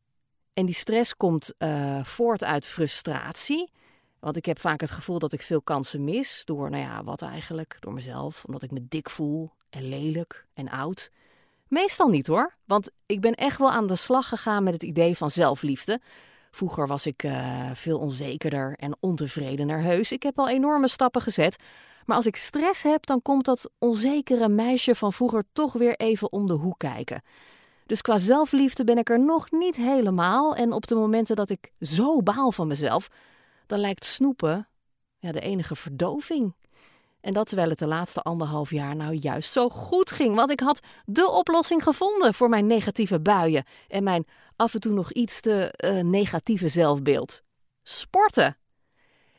En 0.54 0.66
die 0.66 0.74
stress 0.74 1.16
komt 1.16 1.54
uh, 1.58 2.04
voort 2.04 2.44
uit 2.44 2.66
frustratie. 2.66 3.70
Want 4.20 4.36
ik 4.36 4.46
heb 4.46 4.60
vaak 4.60 4.80
het 4.80 4.90
gevoel 4.90 5.18
dat 5.18 5.32
ik 5.32 5.42
veel 5.42 5.62
kansen 5.62 6.04
mis. 6.04 6.42
Door, 6.44 6.70
nou 6.70 6.82
ja, 6.82 7.04
wat 7.04 7.22
eigenlijk? 7.22 7.76
Door 7.80 7.92
mezelf. 7.92 8.44
Omdat 8.44 8.62
ik 8.62 8.70
me 8.70 8.86
dik 8.88 9.10
voel 9.10 9.50
en 9.70 9.88
lelijk 9.88 10.46
en 10.54 10.68
oud. 10.68 11.10
Meestal 11.68 12.08
niet 12.08 12.26
hoor. 12.26 12.54
Want 12.64 12.90
ik 13.06 13.20
ben 13.20 13.34
echt 13.34 13.58
wel 13.58 13.70
aan 13.70 13.86
de 13.86 13.96
slag 13.96 14.28
gegaan 14.28 14.62
met 14.62 14.72
het 14.72 14.82
idee 14.82 15.16
van 15.16 15.30
zelfliefde. 15.30 16.00
Vroeger 16.50 16.86
was 16.86 17.06
ik 17.06 17.22
uh, 17.22 17.70
veel 17.72 17.98
onzekerder 17.98 18.74
en 18.76 18.96
ontevredener 19.00 19.80
heus. 19.80 20.12
Ik 20.12 20.22
heb 20.22 20.38
al 20.38 20.48
enorme 20.48 20.88
stappen 20.88 21.22
gezet. 21.22 21.56
Maar 22.06 22.16
als 22.16 22.26
ik 22.26 22.36
stress 22.36 22.82
heb, 22.82 23.06
dan 23.06 23.22
komt 23.22 23.44
dat 23.44 23.70
onzekere 23.78 24.48
meisje 24.48 24.94
van 24.94 25.12
vroeger 25.12 25.44
toch 25.52 25.72
weer 25.72 25.96
even 25.96 26.32
om 26.32 26.46
de 26.46 26.52
hoek 26.52 26.78
kijken. 26.78 27.22
Dus 27.90 28.02
qua 28.02 28.18
zelfliefde 28.18 28.84
ben 28.84 28.98
ik 28.98 29.10
er 29.10 29.20
nog 29.20 29.50
niet 29.50 29.76
helemaal. 29.76 30.54
En 30.54 30.72
op 30.72 30.86
de 30.86 30.94
momenten 30.94 31.36
dat 31.36 31.50
ik 31.50 31.72
zo 31.80 32.22
baal 32.22 32.52
van 32.52 32.66
mezelf, 32.66 33.08
dan 33.66 33.78
lijkt 33.78 34.04
snoepen 34.04 34.68
ja, 35.18 35.32
de 35.32 35.40
enige 35.40 35.76
verdoving. 35.76 36.54
En 37.20 37.32
dat 37.32 37.46
terwijl 37.46 37.68
het 37.68 37.78
de 37.78 37.86
laatste 37.86 38.22
anderhalf 38.22 38.70
jaar 38.70 38.96
nou 38.96 39.14
juist 39.14 39.52
zo 39.52 39.68
goed 39.68 40.10
ging. 40.10 40.34
Want 40.34 40.50
ik 40.50 40.60
had 40.60 40.80
de 41.04 41.30
oplossing 41.30 41.82
gevonden 41.82 42.34
voor 42.34 42.48
mijn 42.48 42.66
negatieve 42.66 43.20
buien 43.20 43.64
en 43.88 44.02
mijn 44.02 44.26
af 44.56 44.74
en 44.74 44.80
toe 44.80 44.92
nog 44.92 45.12
iets 45.12 45.40
te 45.40 45.74
uh, 45.84 46.00
negatieve 46.00 46.68
zelfbeeld. 46.68 47.42
Sporten. 47.82 48.56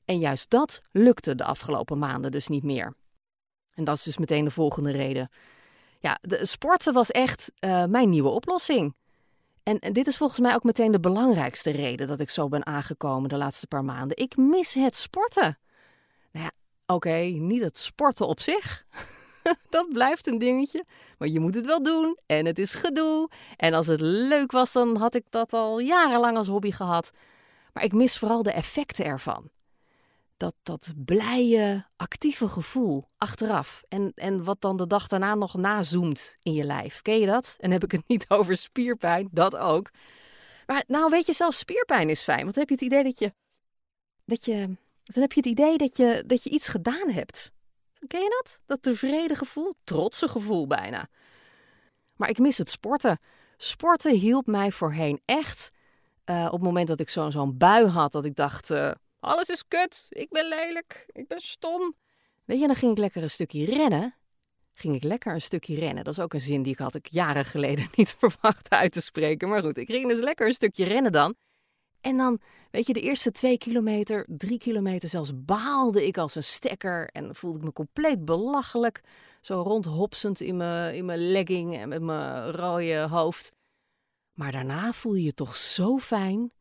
En 0.06 0.20
juist 0.20 0.50
dat 0.50 0.82
lukte 0.92 1.36
de 1.36 1.44
afgelopen 1.44 2.00
maanden 2.00 2.32
dus 2.32 2.48
niet 2.48 2.64
meer. 2.64 2.96
En 3.74 3.84
dat 3.84 3.98
is 3.98 4.04
dus 4.04 4.18
meteen 4.18 4.44
de 4.44 4.52
volgende 4.52 4.92
reden. 4.92 5.30
Ja, 6.02 6.18
de 6.22 6.46
sporten 6.46 6.94
was 6.94 7.12
echt 7.12 7.52
uh, 7.60 7.86
mijn 7.86 8.10
nieuwe 8.10 8.30
oplossing. 8.30 8.96
En, 9.64 9.80
dit 9.94 10.08
is 10.08 10.18
volgens 10.18 10.40
mij 10.40 10.56
ook 10.56 10.64
meteen 10.64 10.92
de 10.92 11.00
belangrijkste 11.00 11.72
reden 11.72 12.08
dat 12.08 12.20
ik 12.20 12.30
zo 12.30 12.48
ben 12.48 12.66
aangekomen 12.66 13.30
de 13.30 13.38
laatste 13.38 13.68
paar 13.68 13.86
maanden. 13.86 14.18
Ik 14.18 14.38
mis 14.38 14.74
het 14.74 14.96
sporten. 14.96 15.58
Nou 16.32 16.46
ja, 16.46 16.52
oké, 16.96 17.18
niet 17.20 17.62
het 17.62 17.78
sporten 17.78 18.28
op 18.28 18.40
zich. 18.40 18.86
dat 19.70 19.90
blijft 19.90 20.28
een 20.28 20.38
dingetje. 20.38 20.86
Maar 21.18 21.28
je 21.28 21.40
moet 21.40 21.56
het 21.56 21.66
wel 21.66 21.84
doen. 21.84 22.18
En 22.26 22.46
het 22.46 22.60
is 22.60 22.76
gedoe. 22.76 23.30
En 23.58 23.74
als 23.74 23.88
het 23.88 24.02
leuk 24.02 24.52
was, 24.52 24.72
dan 24.72 24.98
had 24.98 25.16
ik 25.16 25.26
dat 25.30 25.54
al 25.54 25.80
jarenlang 25.80 26.38
als 26.38 26.48
hobby 26.48 26.72
gehad. 26.72 27.12
Maar 27.74 27.84
ik 27.84 27.94
mis 27.94 28.18
vooral 28.18 28.44
de 28.44 28.52
effecten 28.52 29.06
ervan 29.06 29.50
dat, 30.42 30.56
dat 30.64 30.94
blije, 30.96 31.86
actieve 31.96 32.48
gevoel 32.48 33.10
achteraf. 33.18 33.84
En, 33.88 34.12
en 34.16 34.44
wat 34.44 34.62
dan 34.62 34.78
de 34.78 34.88
dag 34.88 35.08
daarna 35.08 35.36
nog 35.36 35.54
nazoomt 35.54 36.38
in 36.42 36.54
je 36.54 36.64
lijf. 36.64 37.02
Ken 37.02 37.20
je 37.20 37.26
dat? 37.26 37.56
En 37.60 37.72
heb 37.72 37.84
ik 37.84 37.92
het 37.92 38.04
niet 38.08 38.30
over 38.38 38.58
spierpijn, 38.58 39.28
dat 39.32 39.56
ook. 39.56 39.90
Maar 40.66 40.84
nou 40.88 41.10
weet 41.10 41.26
je, 41.26 41.34
zelfs 41.34 41.58
spierpijn 41.58 42.10
is 42.10 42.22
fijn. 42.22 42.42
Want 42.42 42.56
dan 42.56 42.66
heb 42.68 42.70
je 42.70 42.86
het 42.86 42.94
idee 42.94 43.04
dat 43.04 43.20
je, 43.20 43.34
dat 44.26 44.46
je 44.46 44.66
Dan 45.04 45.22
heb 45.22 45.32
je 45.32 45.40
het 45.40 45.50
idee 45.50 45.78
dat 45.78 45.98
je, 45.98 46.24
dat 46.28 46.44
je 46.44 46.50
iets 46.50 46.68
gedaan 46.68 47.10
hebt. 47.10 47.52
Ken 48.08 48.22
je 48.22 48.42
dat? 48.44 48.60
Dat 48.66 48.82
tevreden 48.82 49.38
gevoel, 49.38 49.76
trotse 49.84 50.28
gevoel 50.28 50.68
bijna. 50.68 51.08
Maar 52.16 52.30
ik 52.30 52.40
mis 52.40 52.58
het 52.58 52.70
sporten. 52.70 53.20
Sporten 53.58 54.16
hielp 54.16 54.46
mij 54.46 54.72
voorheen 54.72 55.22
echt. 55.26 55.72
Uh, 56.26 56.46
op 56.46 56.52
het 56.52 56.62
moment 56.62 56.88
dat 56.88 57.00
ik 57.00 57.10
zo'n 57.10 57.32
zo'n 57.32 57.58
bui 57.58 57.86
had, 57.86 58.12
dat 58.12 58.26
ik 58.26 58.36
dacht: 58.36 58.70
uh, 58.70 58.92
alles 59.22 59.50
is 59.50 59.68
kut, 59.68 60.06
ik 60.10 60.30
ben 60.30 60.48
lelijk, 60.48 61.06
ik 61.12 61.28
ben 61.28 61.40
stom. 61.40 61.96
Weet 62.46 62.60
je, 62.60 62.68
dan 62.68 62.76
ging 62.76 62.92
ik 62.92 62.98
lekker 62.98 63.24
een 63.24 63.30
stukje 63.30 63.66
rennen. 63.66 64.16
Ging 64.74 64.96
ik 64.96 65.04
lekker 65.04 65.34
een 65.34 65.42
stukje 65.42 65.76
rennen. 65.76 66.04
Dat 66.04 66.14
is 66.14 66.20
ook 66.20 66.34
een 66.34 66.42
zin 66.42 66.64
die 66.64 66.74
ik 66.74 66.80
had 66.80 66.96
ik 66.96 67.08
jaren 67.08 67.46
geleden 67.46 67.88
niet 67.96 68.16
verwacht 68.20 68.70
uit 68.70 68.92
te 68.92 69.02
spreken. 69.02 69.50
Maar 69.50 69.64
goed, 69.64 69.78
ik 69.78 69.90
ging 69.90 70.08
dus 70.08 70.20
lekker 70.20 70.48
een 70.48 70.54
stukje 70.54 70.86
rennen 70.86 71.12
dan. 71.12 71.36
En 72.02 72.18
dan, 72.18 72.40
weet 72.72 72.88
je, 72.88 72.94
de 72.94 73.02
eerste 73.02 73.32
twee 73.32 73.58
kilometer, 73.58 74.26
drie 74.30 74.58
kilometer 74.58 75.10
zelfs, 75.10 75.32
baalde 75.36 76.08
ik 76.08 76.18
als 76.18 76.36
een 76.36 76.44
stekker. 76.44 77.08
En 77.08 77.36
voelde 77.36 77.58
ik 77.58 77.64
me 77.64 77.74
compleet 77.74 78.26
belachelijk. 78.26 79.02
Zo 79.42 79.62
rondhopsend 79.62 80.42
in 80.42 80.58
mijn, 80.58 80.96
in 80.96 81.06
mijn 81.06 81.32
legging 81.32 81.78
en 81.78 81.90
met 81.90 82.02
mijn 82.02 82.52
rode 82.52 83.08
hoofd. 83.10 83.52
Maar 84.34 84.52
daarna 84.52 84.94
voel 84.94 85.14
je 85.14 85.24
je 85.24 85.34
toch 85.34 85.56
zo 85.56 85.98
fijn. 85.98 86.52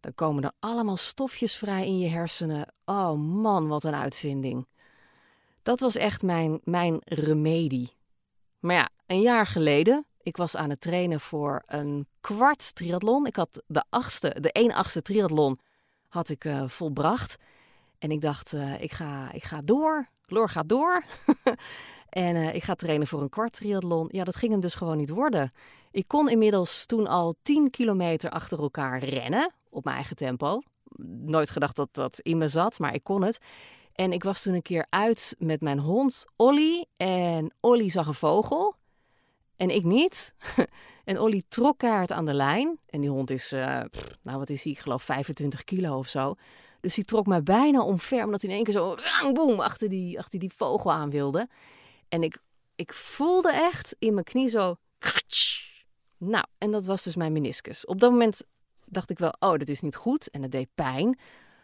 Dan 0.00 0.14
komen 0.14 0.44
er 0.44 0.52
allemaal 0.58 0.96
stofjes 0.96 1.56
vrij 1.56 1.86
in 1.86 1.98
je 1.98 2.08
hersenen. 2.08 2.74
Oh 2.84 3.12
man, 3.12 3.68
wat 3.68 3.84
een 3.84 3.94
uitvinding. 3.94 4.66
Dat 5.62 5.80
was 5.80 5.96
echt 5.96 6.22
mijn, 6.22 6.60
mijn 6.64 7.00
remedie. 7.04 7.96
Maar 8.58 8.74
ja, 8.74 8.88
een 9.06 9.20
jaar 9.20 9.46
geleden, 9.46 10.06
ik 10.22 10.36
was 10.36 10.56
aan 10.56 10.70
het 10.70 10.80
trainen 10.80 11.20
voor 11.20 11.62
een 11.66 12.06
kwart 12.20 12.74
triathlon. 12.74 13.26
Ik 13.26 13.36
had 13.36 13.62
de 13.66 13.84
achtste, 13.90 14.36
de 14.40 14.52
1 14.52 14.72
achtste 14.72 15.02
triathlon 15.02 15.60
had 16.08 16.28
ik 16.28 16.44
uh, 16.44 16.68
volbracht. 16.68 17.36
En 17.98 18.10
ik 18.10 18.20
dacht, 18.20 18.52
uh, 18.52 18.80
ik, 18.80 18.92
ga, 18.92 19.32
ik 19.32 19.44
ga 19.44 19.60
door. 19.60 20.08
Loor 20.26 20.48
gaat 20.48 20.68
door. 20.68 21.04
en 22.08 22.36
uh, 22.36 22.54
ik 22.54 22.62
ga 22.62 22.74
trainen 22.74 23.06
voor 23.06 23.22
een 23.22 23.28
kwart 23.28 23.52
triathlon. 23.52 24.08
Ja, 24.10 24.24
dat 24.24 24.36
ging 24.36 24.52
hem 24.52 24.60
dus 24.60 24.74
gewoon 24.74 24.96
niet 24.96 25.10
worden. 25.10 25.52
Ik 25.90 26.08
kon 26.08 26.28
inmiddels 26.28 26.86
toen 26.86 27.06
al 27.06 27.34
10 27.42 27.70
kilometer 27.70 28.30
achter 28.30 28.58
elkaar 28.58 28.98
rennen 28.98 29.52
op 29.70 29.84
mijn 29.84 29.96
eigen 29.96 30.16
tempo. 30.16 30.60
Nooit 31.06 31.50
gedacht 31.50 31.76
dat 31.76 31.88
dat 31.92 32.18
in 32.20 32.38
me 32.38 32.48
zat, 32.48 32.78
maar 32.78 32.94
ik 32.94 33.04
kon 33.04 33.22
het. 33.22 33.38
En 33.92 34.12
ik 34.12 34.22
was 34.22 34.42
toen 34.42 34.54
een 34.54 34.62
keer 34.62 34.86
uit 34.88 35.34
met 35.38 35.60
mijn 35.60 35.78
hond 35.78 36.24
Olly. 36.36 36.86
En 36.96 37.54
Olly 37.60 37.88
zag 37.88 38.06
een 38.06 38.14
vogel. 38.14 38.74
En 39.56 39.70
ik 39.70 39.84
niet. 39.84 40.34
en 41.04 41.20
Olly 41.20 41.42
trok 41.48 41.78
kaart 41.78 42.12
aan 42.12 42.24
de 42.24 42.34
lijn. 42.34 42.78
En 42.86 43.00
die 43.00 43.10
hond 43.10 43.30
is, 43.30 43.54
pff, 43.90 44.16
nou 44.22 44.38
wat 44.38 44.50
is 44.50 44.62
hij? 44.62 44.72
Ik 44.72 44.78
geloof 44.78 45.02
25 45.02 45.64
kilo 45.64 45.98
of 45.98 46.08
zo. 46.08 46.34
Dus 46.80 46.94
die 46.94 47.04
trok 47.04 47.26
mij 47.26 47.42
bijna 47.42 47.82
omver, 47.82 48.24
omdat 48.24 48.40
hij 48.40 48.50
in 48.50 48.56
één 48.56 48.64
keer 48.64 48.74
zo 48.74 48.96
rang, 48.96 49.34
boem, 49.34 49.60
achter 49.60 49.88
die, 49.88 50.18
achter 50.18 50.38
die 50.38 50.52
vogel 50.56 50.92
aan 50.92 51.10
wilde. 51.10 51.48
En 52.08 52.22
ik, 52.22 52.38
ik 52.74 52.94
voelde 52.94 53.52
echt 53.52 53.96
in 53.98 54.12
mijn 54.12 54.24
knie 54.24 54.48
zo. 54.48 54.76
Nou, 56.16 56.44
en 56.58 56.70
dat 56.70 56.86
was 56.86 57.02
dus 57.02 57.16
mijn 57.16 57.32
meniscus. 57.32 57.86
Op 57.86 58.00
dat 58.00 58.10
moment 58.10 58.42
dacht 58.90 59.10
ik 59.10 59.18
wel, 59.18 59.34
oh, 59.38 59.56
dat 59.56 59.68
is 59.68 59.80
niet 59.80 59.96
goed. 59.96 60.30
En 60.30 60.42
het 60.42 60.52
deed 60.52 60.68
pijn. 60.74 61.18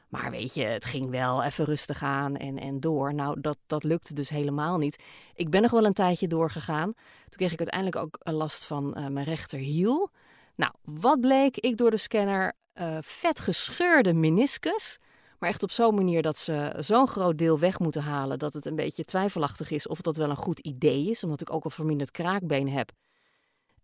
Maar 0.08 0.30
weet 0.30 0.54
je, 0.54 0.64
het 0.64 0.84
ging 0.84 1.10
wel 1.10 1.42
even 1.42 1.64
rustig 1.64 2.02
aan 2.02 2.36
en, 2.36 2.58
en 2.58 2.80
door. 2.80 3.14
Nou, 3.14 3.40
dat, 3.40 3.58
dat 3.66 3.84
lukte 3.84 4.14
dus 4.14 4.28
helemaal 4.28 4.78
niet. 4.78 5.02
Ik 5.34 5.50
ben 5.50 5.62
nog 5.62 5.70
wel 5.70 5.84
een 5.84 5.92
tijdje 5.92 6.28
doorgegaan. 6.28 6.92
Toen 6.94 7.36
kreeg 7.36 7.52
ik 7.52 7.58
uiteindelijk 7.58 7.96
ook 7.96 8.18
last 8.32 8.64
van 8.64 8.94
uh, 8.98 9.06
mijn 9.06 9.26
rechterhiel. 9.26 10.10
Nou, 10.54 10.72
wat 10.84 11.20
bleek? 11.20 11.56
Ik 11.56 11.76
door 11.76 11.90
de 11.90 11.96
scanner 11.96 12.52
uh, 12.74 12.98
vet 13.00 13.40
gescheurde 13.40 14.12
meniscus. 14.12 14.98
Maar 15.38 15.48
echt 15.48 15.62
op 15.62 15.70
zo'n 15.70 15.94
manier 15.94 16.22
dat 16.22 16.38
ze 16.38 16.74
zo'n 16.78 17.08
groot 17.08 17.38
deel 17.38 17.58
weg 17.58 17.78
moeten 17.78 18.02
halen 18.02 18.38
dat 18.38 18.54
het 18.54 18.66
een 18.66 18.76
beetje 18.76 19.04
twijfelachtig 19.04 19.70
is 19.70 19.88
of 19.88 20.00
dat 20.00 20.16
wel 20.16 20.30
een 20.30 20.36
goed 20.36 20.58
idee 20.58 21.08
is. 21.08 21.24
Omdat 21.24 21.40
ik 21.40 21.52
ook 21.52 21.64
een 21.64 21.70
verminderd 21.70 22.10
kraakbeen 22.10 22.68
heb. 22.68 22.92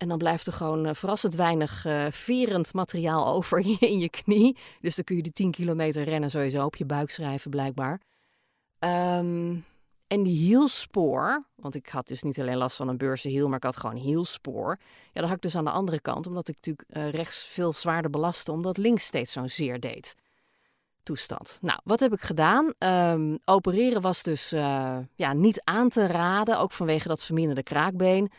En 0.00 0.09
dan 0.09 0.19
blijft 0.19 0.47
er 0.47 0.52
gewoon 0.52 0.87
uh, 0.87 0.95
verrassend 0.95 1.35
weinig 1.35 1.85
uh, 1.87 2.07
verend 2.11 2.73
materiaal 2.73 3.26
over 3.35 3.59
in 3.80 3.99
je 3.99 4.09
knie. 4.09 4.57
Dus 4.80 4.95
dan 4.95 5.04
kun 5.04 5.16
je 5.16 5.23
de 5.23 5.33
10 5.33 5.50
kilometer 5.50 6.02
rennen 6.02 6.30
sowieso 6.30 6.64
op 6.64 6.76
je 6.76 6.85
buik 6.85 7.11
schrijven, 7.11 7.50
blijkbaar. 7.50 8.00
Um, 8.78 9.64
en 10.07 10.23
die 10.23 10.37
hielspoor, 10.37 11.45
want 11.54 11.75
ik 11.75 11.88
had 11.88 12.09
dus 12.09 12.23
niet 12.23 12.40
alleen 12.40 12.57
last 12.57 12.76
van 12.76 12.88
een 12.88 12.97
beurzenhiel, 12.97 13.47
maar 13.49 13.57
ik 13.57 13.62
had 13.62 13.76
gewoon 13.76 13.97
hielspoor. 13.97 14.78
Ja, 15.12 15.21
dat 15.21 15.25
had 15.25 15.37
ik 15.37 15.42
dus 15.42 15.57
aan 15.57 15.64
de 15.64 15.71
andere 15.71 16.00
kant, 16.00 16.26
omdat 16.26 16.49
ik 16.49 16.54
natuurlijk 16.54 16.88
uh, 16.97 17.11
rechts 17.11 17.45
veel 17.45 17.73
zwaarder 17.73 18.11
belastte, 18.11 18.52
omdat 18.52 18.76
links 18.76 19.04
steeds 19.04 19.33
zo'n 19.33 19.49
zeer 19.49 19.80
deed. 19.80 20.14
Toestand. 21.02 21.59
Nou, 21.61 21.80
wat 21.85 22.00
heb 22.00 22.12
ik 22.12 22.21
gedaan? 22.21 22.73
Um, 22.78 23.38
opereren 23.45 24.00
was 24.00 24.23
dus 24.23 24.50
ja, 25.14 25.33
niet 25.35 25.61
aan 25.64 25.88
te 25.88 26.07
raden, 26.07 26.59
ook 26.59 26.73
vanwege 26.73 27.09
dat 27.09 27.23
verminderde 27.23 27.62
kraakbeen. 27.62 28.30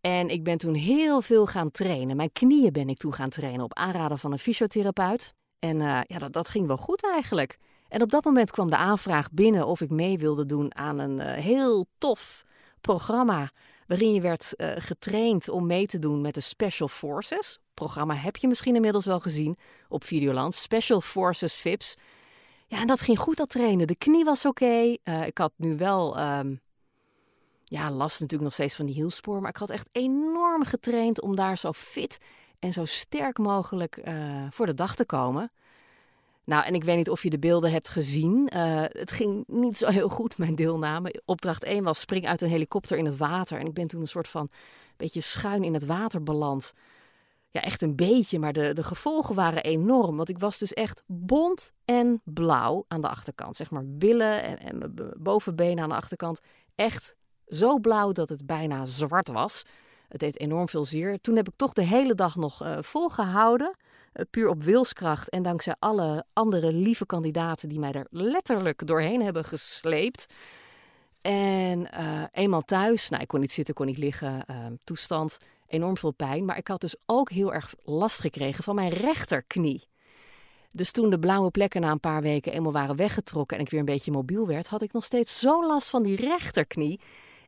En 0.00 0.28
ik 0.28 0.44
ben 0.44 0.58
toen 0.58 0.74
heel 0.74 1.20
veel 1.20 1.46
gaan 1.46 1.70
trainen. 1.70 2.16
Mijn 2.16 2.32
knieën 2.32 2.72
ben 2.72 2.88
ik 2.88 2.96
toen 2.96 3.14
gaan 3.14 3.28
trainen 3.28 3.64
op 3.64 3.74
aanraden 3.74 4.18
van 4.18 4.32
een 4.32 4.38
fysiotherapeut. 4.38 5.34
En 5.58 5.76
uh, 5.76 6.00
ja, 6.06 6.18
dat, 6.18 6.32
dat, 6.32 6.48
ging 6.48 6.66
wel 6.66 6.76
goed 6.76 7.04
eigenlijk. 7.12 7.58
En 7.88 8.02
op 8.02 8.10
dat 8.10 8.24
moment 8.24 8.50
kwam 8.50 8.70
de 8.70 8.76
aanvraag 8.76 9.30
binnen 9.30 9.66
of 9.66 9.80
ik 9.80 9.90
mee 9.90 10.18
wilde 10.18 10.46
doen 10.46 10.76
aan 10.76 10.98
een 10.98 11.18
uh, 11.18 11.32
heel 11.32 11.86
tof 11.98 12.42
programma. 12.80 13.50
Waarin 13.86 14.14
je 14.14 14.20
werd 14.20 14.54
uh, 14.56 14.72
getraind 14.76 15.48
om 15.48 15.66
mee 15.66 15.86
te 15.86 15.98
doen 15.98 16.20
met 16.20 16.34
de 16.34 16.40
Special 16.40 16.88
Forces. 16.88 17.58
Programma 17.74 18.14
heb 18.14 18.36
je 18.36 18.48
misschien 18.48 18.74
inmiddels 18.74 19.04
wel 19.04 19.20
gezien 19.20 19.58
op 19.88 20.04
Videoland. 20.04 20.54
Special 20.54 21.00
Forces 21.00 21.54
VIPs. 21.54 21.96
Ja, 22.66 22.80
en 22.80 22.86
dat 22.86 23.00
ging 23.00 23.18
goed, 23.18 23.36
dat 23.36 23.48
trainen. 23.48 23.86
De 23.86 23.96
knie 23.96 24.24
was 24.24 24.44
oké. 24.44 24.96
Ik 25.26 25.38
had 25.38 25.52
nu 25.56 25.76
wel 25.76 26.20
um, 26.20 26.60
ja, 27.70 27.90
last 27.90 28.20
natuurlijk 28.20 28.42
nog 28.42 28.52
steeds 28.52 28.74
van 28.74 28.86
die 28.86 28.94
hielspoor. 28.94 29.40
Maar 29.40 29.50
ik 29.50 29.56
had 29.56 29.70
echt 29.70 29.88
enorm 29.92 30.64
getraind 30.64 31.20
om 31.20 31.36
daar 31.36 31.58
zo 31.58 31.72
fit 31.72 32.18
en 32.58 32.72
zo 32.72 32.84
sterk 32.84 33.38
mogelijk 33.38 34.00
uh, 34.04 34.46
voor 34.50 34.66
de 34.66 34.74
dag 34.74 34.94
te 34.94 35.04
komen. 35.04 35.52
Nou, 36.44 36.64
en 36.64 36.74
ik 36.74 36.84
weet 36.84 36.96
niet 36.96 37.10
of 37.10 37.22
je 37.22 37.30
de 37.30 37.38
beelden 37.38 37.72
hebt 37.72 37.88
gezien. 37.88 38.50
Uh, 38.54 38.82
het 38.86 39.10
ging 39.10 39.44
niet 39.46 39.78
zo 39.78 39.88
heel 39.88 40.08
goed, 40.08 40.38
mijn 40.38 40.54
deelname. 40.54 41.22
Opdracht 41.24 41.64
1 41.64 41.84
was 41.84 42.00
spring 42.00 42.26
uit 42.26 42.42
een 42.42 42.48
helikopter 42.48 42.96
in 42.98 43.04
het 43.04 43.16
water. 43.16 43.58
En 43.58 43.66
ik 43.66 43.74
ben 43.74 43.86
toen 43.86 44.00
een 44.00 44.08
soort 44.08 44.28
van 44.28 44.50
beetje 44.96 45.20
schuin 45.20 45.64
in 45.64 45.74
het 45.74 45.86
water 45.86 46.22
beland. 46.22 46.72
Ja, 47.50 47.60
echt 47.60 47.82
een 47.82 47.96
beetje, 47.96 48.38
maar 48.38 48.52
de, 48.52 48.72
de 48.72 48.84
gevolgen 48.84 49.34
waren 49.34 49.62
enorm. 49.62 50.16
Want 50.16 50.28
ik 50.28 50.38
was 50.38 50.58
dus 50.58 50.72
echt 50.72 51.02
bont 51.06 51.72
en 51.84 52.20
blauw 52.24 52.84
aan 52.88 53.00
de 53.00 53.08
achterkant. 53.08 53.56
Zeg 53.56 53.70
maar 53.70 53.86
billen 53.86 54.58
en, 54.58 54.94
bovenbenen 55.18 55.82
aan 55.82 55.88
de 55.88 55.94
achterkant. 55.94 56.40
Echt 56.74 57.16
zo 57.50 57.78
blauw 57.78 58.12
dat 58.12 58.28
het 58.28 58.46
bijna 58.46 58.86
zwart 58.86 59.28
was. 59.28 59.62
Het 60.08 60.20
deed 60.20 60.40
enorm 60.40 60.68
veel 60.68 60.84
zeer. 60.84 61.20
Toen 61.20 61.36
heb 61.36 61.48
ik 61.48 61.54
toch 61.56 61.72
de 61.72 61.82
hele 61.82 62.14
dag 62.14 62.36
nog 62.36 62.62
uh, 62.62 62.78
volgehouden. 62.80 63.76
Uh, 64.14 64.24
puur 64.30 64.48
op 64.48 64.62
wilskracht. 64.62 65.28
En 65.28 65.42
dankzij 65.42 65.74
alle 65.78 66.24
andere 66.32 66.72
lieve 66.72 67.06
kandidaten 67.06 67.68
die 67.68 67.78
mij 67.78 67.92
er 67.92 68.06
letterlijk 68.10 68.86
doorheen 68.86 69.22
hebben 69.22 69.44
gesleept. 69.44 70.26
En 71.20 71.88
uh, 71.98 72.22
eenmaal 72.32 72.62
thuis, 72.62 73.08
nou, 73.08 73.22
ik 73.22 73.28
kon 73.28 73.40
niet 73.40 73.52
zitten, 73.52 73.74
kon 73.74 73.86
niet 73.86 73.98
liggen, 73.98 74.44
ehm, 74.46 74.74
toestand, 74.84 75.38
enorm 75.66 75.96
veel 75.96 76.10
pijn. 76.10 76.44
Maar 76.44 76.56
ik 76.56 76.68
had 76.68 76.80
dus 76.80 76.96
ook 77.06 77.30
heel 77.30 77.54
erg 77.54 77.74
last 77.84 78.20
gekregen 78.20 78.64
van 78.64 78.74
mijn 78.74 78.90
rechterknie. 78.90 79.88
Dus 80.72 80.90
toen 80.90 81.10
de 81.10 81.18
blauwe 81.18 81.50
plekken 81.50 81.80
na 81.80 81.90
een 81.90 82.00
paar 82.00 82.22
weken 82.22 82.52
eenmaal 82.52 82.72
waren 82.72 82.96
weggetrokken 82.96 83.56
en 83.56 83.62
ik 83.62 83.70
weer 83.70 83.80
een 83.80 83.86
beetje 83.86 84.10
mobiel 84.10 84.46
werd, 84.46 84.66
had 84.66 84.82
ik 84.82 84.92
nog 84.92 85.04
steeds 85.04 85.38
zo 85.38 85.66
last 85.66 85.88
van 85.88 86.02
die 86.02 86.16
rechterknie. 86.16 87.00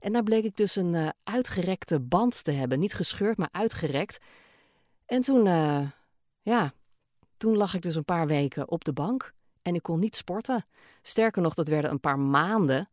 En 0.03 0.13
daar 0.13 0.23
bleek 0.23 0.45
ik 0.45 0.57
dus 0.57 0.77
een 0.77 0.95
uh, 0.95 1.09
uitgerekte 1.25 2.01
band 2.01 2.45
te 2.45 2.53
hebben. 2.53 2.79
Niet 2.79 2.95
gescheurd, 2.95 3.37
maar 3.37 3.49
uitgerekt. 3.53 4.19
En 5.07 5.21
toen, 5.21 5.47
uh, 5.47 5.81
ja, 6.43 6.73
toen 7.37 7.57
lag 7.57 7.75
ik 7.75 7.83
dus 7.83 7.95
een 7.95 8.05
paar 8.05 8.27
weken 8.27 8.71
op 8.71 8.85
de 8.85 8.93
bank. 8.93 9.33
En 9.63 9.75
ik 9.75 9.83
kon 9.83 9.99
niet 9.99 10.17
sporten. 10.17 10.65
Sterker 11.03 11.43
nog, 11.43 11.55
dat 11.55 11.69
werden 11.69 11.91
een 11.91 12.01
paar 12.01 12.19
maanden. 12.19 12.89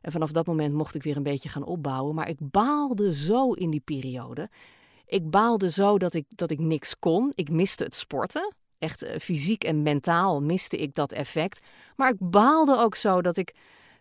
En 0.00 0.12
vanaf 0.12 0.30
dat 0.30 0.46
moment 0.46 0.74
mocht 0.74 0.94
ik 0.94 1.02
weer 1.02 1.16
een 1.16 1.22
beetje 1.22 1.48
gaan 1.48 1.64
opbouwen. 1.64 2.14
Maar 2.14 2.28
ik 2.28 2.38
baalde 2.40 3.14
zo 3.14 3.52
in 3.52 3.70
die 3.70 3.82
periode. 3.84 4.50
Ik 5.06 5.30
baalde 5.30 5.70
zo 5.70 5.98
dat 5.98 6.14
ik, 6.14 6.26
dat 6.28 6.50
ik 6.50 6.58
niks 6.58 6.98
kon. 6.98 7.32
Ik 7.34 7.50
miste 7.50 7.84
het 7.84 7.94
sporten. 7.94 8.54
Echt 8.78 9.04
uh, 9.04 9.10
fysiek 9.18 9.64
en 9.64 9.82
mentaal 9.82 10.42
miste 10.42 10.76
ik 10.76 10.94
dat 10.94 11.12
effect. 11.12 11.66
Maar 11.96 12.10
ik 12.10 12.16
baalde 12.18 12.76
ook 12.76 12.94
zo 12.94 13.22
dat 13.22 13.36
ik 13.36 13.54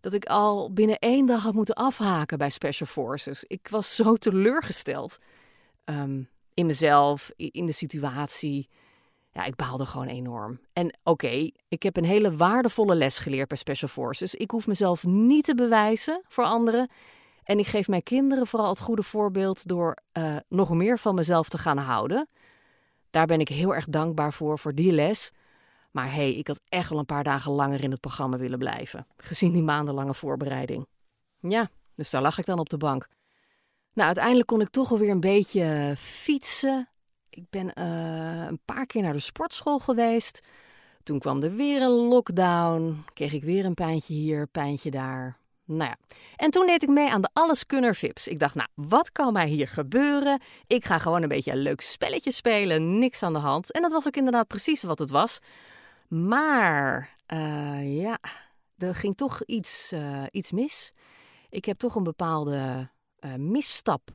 dat 0.04 0.14
ik 0.14 0.26
al 0.26 0.74
binnen 0.74 1.00
één 1.00 1.26
dag 1.26 1.44
had 1.44 1.54
moeten 1.54 1.76
afhaken 1.76 2.38
bij 2.38 2.50
Special 2.50 2.88
Forces. 2.88 3.44
Ik 3.44 3.68
was 3.68 3.96
zo 3.96 4.16
teleurgesteld 4.16 5.18
um, 5.86 6.30
in 6.54 6.66
mezelf, 6.66 7.32
in 7.36 7.66
de 7.66 7.72
situatie. 7.72 8.70
Ja, 9.32 9.44
ik 9.46 9.56
baalde 9.56 9.86
gewoon 9.86 10.08
enorm. 10.08 10.60
En 10.74 10.98
oké, 11.04 11.50
ik 11.68 11.84
heb 11.84 11.98
een 11.98 12.06
hele 12.06 12.36
waardevolle 12.36 12.96
les 12.96 13.18
geleerd 13.18 13.48
bij 13.48 13.58
Special 13.58 13.90
Forces. 13.90 14.36
Ik 14.36 14.52
hoef 14.52 14.68
mezelf 14.68 15.04
niet 15.04 15.46
te 15.46 15.56
bewijzen 15.56 16.22
voor 16.28 16.44
anderen. 16.44 16.90
En 17.44 17.60
ik 17.60 17.68
geef 17.68 17.88
mijn 17.88 18.04
kinderen 18.04 18.48
vooral 18.48 18.70
het 18.70 18.80
goede 18.80 19.04
voorbeeld 19.04 19.68
door 19.68 19.98
uh, 20.18 20.36
nog 20.48 20.70
meer 20.70 21.00
van 21.00 21.16
mezelf 21.16 21.50
te 21.50 21.58
gaan 21.58 21.78
houden. 21.78 22.28
Daar 23.10 23.26
ben 23.26 23.40
ik 23.40 23.48
heel 23.48 23.76
erg 23.76 23.86
dankbaar 23.86 24.34
voor, 24.34 24.60
voor 24.60 24.76
die 24.76 24.92
les. 24.92 25.32
Maar 25.94 26.06
hé, 26.06 26.12
hey, 26.12 26.36
ik 26.36 26.48
had 26.48 26.60
echt 26.70 26.90
wel 26.90 27.00
een 27.00 27.06
paar 27.06 27.24
dagen 27.24 27.52
langer 27.52 27.84
in 27.84 27.92
het 27.92 28.00
programma 28.00 28.38
willen 28.38 28.60
blijven. 28.60 29.08
Gezien 29.18 29.54
die 29.54 29.64
maandenlange 29.64 30.14
voorbereiding. 30.14 30.88
Ja, 31.40 31.70
dus 31.94 32.10
daar 32.10 32.22
lag 32.22 32.38
ik 32.38 32.46
dan 32.46 32.60
op 32.60 32.70
de 32.70 32.78
bank. 32.78 33.08
Nou, 33.94 34.08
uiteindelijk 34.08 34.48
kon 34.48 34.62
ik 34.62 34.70
toch 34.70 34.92
alweer 34.92 35.10
een 35.10 35.20
beetje 35.20 35.94
fietsen. 35.98 36.90
Ik 37.30 37.50
ben 37.50 37.72
uh, 37.78 38.46
een 38.48 38.60
paar 38.66 38.86
keer 38.86 39.02
naar 39.02 39.14
de 39.14 39.20
sportschool 39.20 39.80
geweest. 39.80 40.40
Toen 41.04 41.20
kwam 41.20 41.44
er 41.44 41.56
weer 41.56 41.82
een 41.82 42.08
lockdown. 42.08 43.06
Kreeg 43.14 43.34
ik 43.34 43.44
weer 43.44 43.66
een 43.66 43.74
pijntje 43.74 44.14
hier, 44.14 44.48
pijntje 44.48 44.92
daar. 44.92 45.38
Nou 45.66 45.90
ja, 45.90 46.16
en 46.36 46.50
toen 46.52 46.66
deed 46.66 46.84
ik 46.84 46.90
mee 46.90 47.10
aan 47.10 47.22
de 47.22 47.30
Alleskunner 47.34 47.96
Vips. 47.96 48.28
Ik 48.28 48.40
dacht, 48.40 48.56
nou, 48.56 48.68
wat 48.76 49.12
kan 49.12 49.34
mij 49.34 49.48
hier 49.48 49.68
gebeuren? 49.68 50.42
Ik 50.68 50.86
ga 50.86 50.98
gewoon 50.98 51.22
een 51.22 51.28
beetje 51.30 51.52
een 51.52 51.58
leuk 51.58 51.82
spelletje 51.82 52.32
spelen, 52.32 52.98
niks 52.98 53.24
aan 53.24 53.34
de 53.34 53.40
hand. 53.40 53.72
En 53.72 53.82
dat 53.82 53.92
was 53.92 54.08
ook 54.08 54.16
inderdaad 54.16 54.48
precies 54.48 54.84
wat 54.84 55.00
het 55.00 55.10
was. 55.10 55.40
Maar, 56.14 57.18
uh, 57.34 58.00
ja, 58.02 58.20
er 58.78 58.96
ging 58.96 59.16
toch 59.16 59.44
iets, 59.44 59.94
uh, 59.94 60.24
iets 60.32 60.52
mis. 60.52 60.94
Ik 61.50 61.66
heb 61.66 61.78
toch 61.78 61.96
een 61.96 62.04
bepaalde 62.04 62.90
uh, 63.20 63.34
misstap 63.36 64.10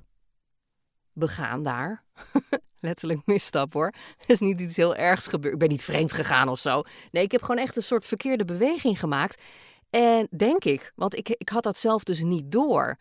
begaan 1.12 1.62
daar. 1.62 2.04
Letterlijk 2.80 3.26
misstap 3.26 3.72
hoor. 3.72 3.94
Er 4.18 4.30
is 4.30 4.40
niet 4.40 4.60
iets 4.60 4.76
heel 4.76 4.94
ergs 4.94 5.26
gebeurd. 5.26 5.52
Ik 5.52 5.58
ben 5.58 5.68
niet 5.68 5.84
vreemd 5.84 6.12
gegaan 6.12 6.48
of 6.48 6.58
zo. 6.58 6.82
Nee, 7.10 7.22
ik 7.22 7.32
heb 7.32 7.42
gewoon 7.42 7.60
echt 7.60 7.76
een 7.76 7.82
soort 7.82 8.04
verkeerde 8.04 8.44
beweging 8.44 8.98
gemaakt. 8.98 9.42
En 9.90 10.28
denk 10.36 10.64
ik, 10.64 10.92
want 10.94 11.16
ik, 11.16 11.28
ik 11.28 11.48
had 11.48 11.62
dat 11.62 11.78
zelf 11.78 12.04
dus 12.04 12.22
niet 12.22 12.52
door. 12.52 12.98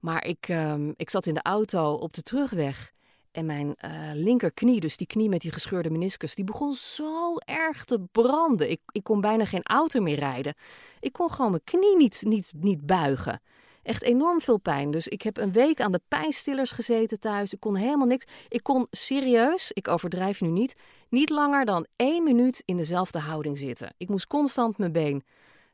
Maar 0.00 0.24
ik, 0.24 0.48
um, 0.48 0.94
ik 0.96 1.10
zat 1.10 1.26
in 1.26 1.34
de 1.34 1.42
auto 1.42 1.92
op 1.94 2.12
de 2.12 2.22
terugweg. 2.22 2.92
En 3.32 3.46
mijn 3.46 3.66
uh, 3.84 3.90
linkerknie, 4.14 4.80
dus 4.80 4.96
die 4.96 5.06
knie 5.06 5.28
met 5.28 5.40
die 5.40 5.52
gescheurde 5.52 5.90
meniscus, 5.90 6.34
die 6.34 6.44
begon 6.44 6.72
zo 6.72 7.36
erg 7.36 7.84
te 7.84 8.00
branden. 8.12 8.70
Ik, 8.70 8.80
ik 8.92 9.04
kon 9.04 9.20
bijna 9.20 9.44
geen 9.44 9.62
auto 9.62 10.00
meer 10.00 10.18
rijden. 10.18 10.54
Ik 11.00 11.12
kon 11.12 11.30
gewoon 11.30 11.50
mijn 11.50 11.64
knie 11.64 11.96
niet, 11.96 12.22
niet, 12.24 12.52
niet 12.56 12.86
buigen. 12.86 13.40
Echt 13.82 14.02
enorm 14.02 14.40
veel 14.40 14.58
pijn. 14.58 14.90
Dus 14.90 15.08
ik 15.08 15.22
heb 15.22 15.36
een 15.36 15.52
week 15.52 15.80
aan 15.80 15.92
de 15.92 16.00
pijnstillers 16.08 16.70
gezeten 16.70 17.20
thuis. 17.20 17.52
Ik 17.52 17.60
kon 17.60 17.76
helemaal 17.76 18.06
niks. 18.06 18.26
Ik 18.48 18.62
kon 18.62 18.86
serieus, 18.90 19.70
ik 19.72 19.88
overdrijf 19.88 20.40
nu 20.40 20.48
niet, 20.48 20.74
niet 21.08 21.30
langer 21.30 21.64
dan 21.64 21.86
één 21.96 22.22
minuut 22.22 22.62
in 22.64 22.76
dezelfde 22.76 23.18
houding 23.18 23.58
zitten. 23.58 23.94
Ik 23.96 24.08
moest 24.08 24.26
constant 24.26 24.78
mijn 24.78 24.92
been 24.92 25.24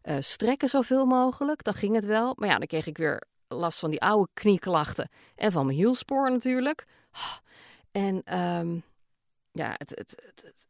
uh, 0.05 0.17
strekken 0.21 0.69
zoveel 0.69 1.07
mogelijk. 1.07 1.65
Dan 1.65 1.75
ging 1.75 1.95
het 1.95 2.05
wel. 2.05 2.33
Maar 2.37 2.49
ja, 2.49 2.59
dan 2.59 2.67
kreeg 2.67 2.87
ik 2.87 2.97
weer 2.97 3.23
last 3.49 3.79
van 3.79 3.91
die 3.91 4.01
oude 4.01 4.29
knieklachten. 4.35 5.11
En 5.35 5.53
van 5.53 5.67
mijn 5.67 5.79
hielspoor 5.79 6.31
natuurlijk. 6.31 6.87
En 7.93 8.39
um, 8.39 8.83
ja, 9.53 9.75
het, 9.77 9.91
het, 9.91 10.15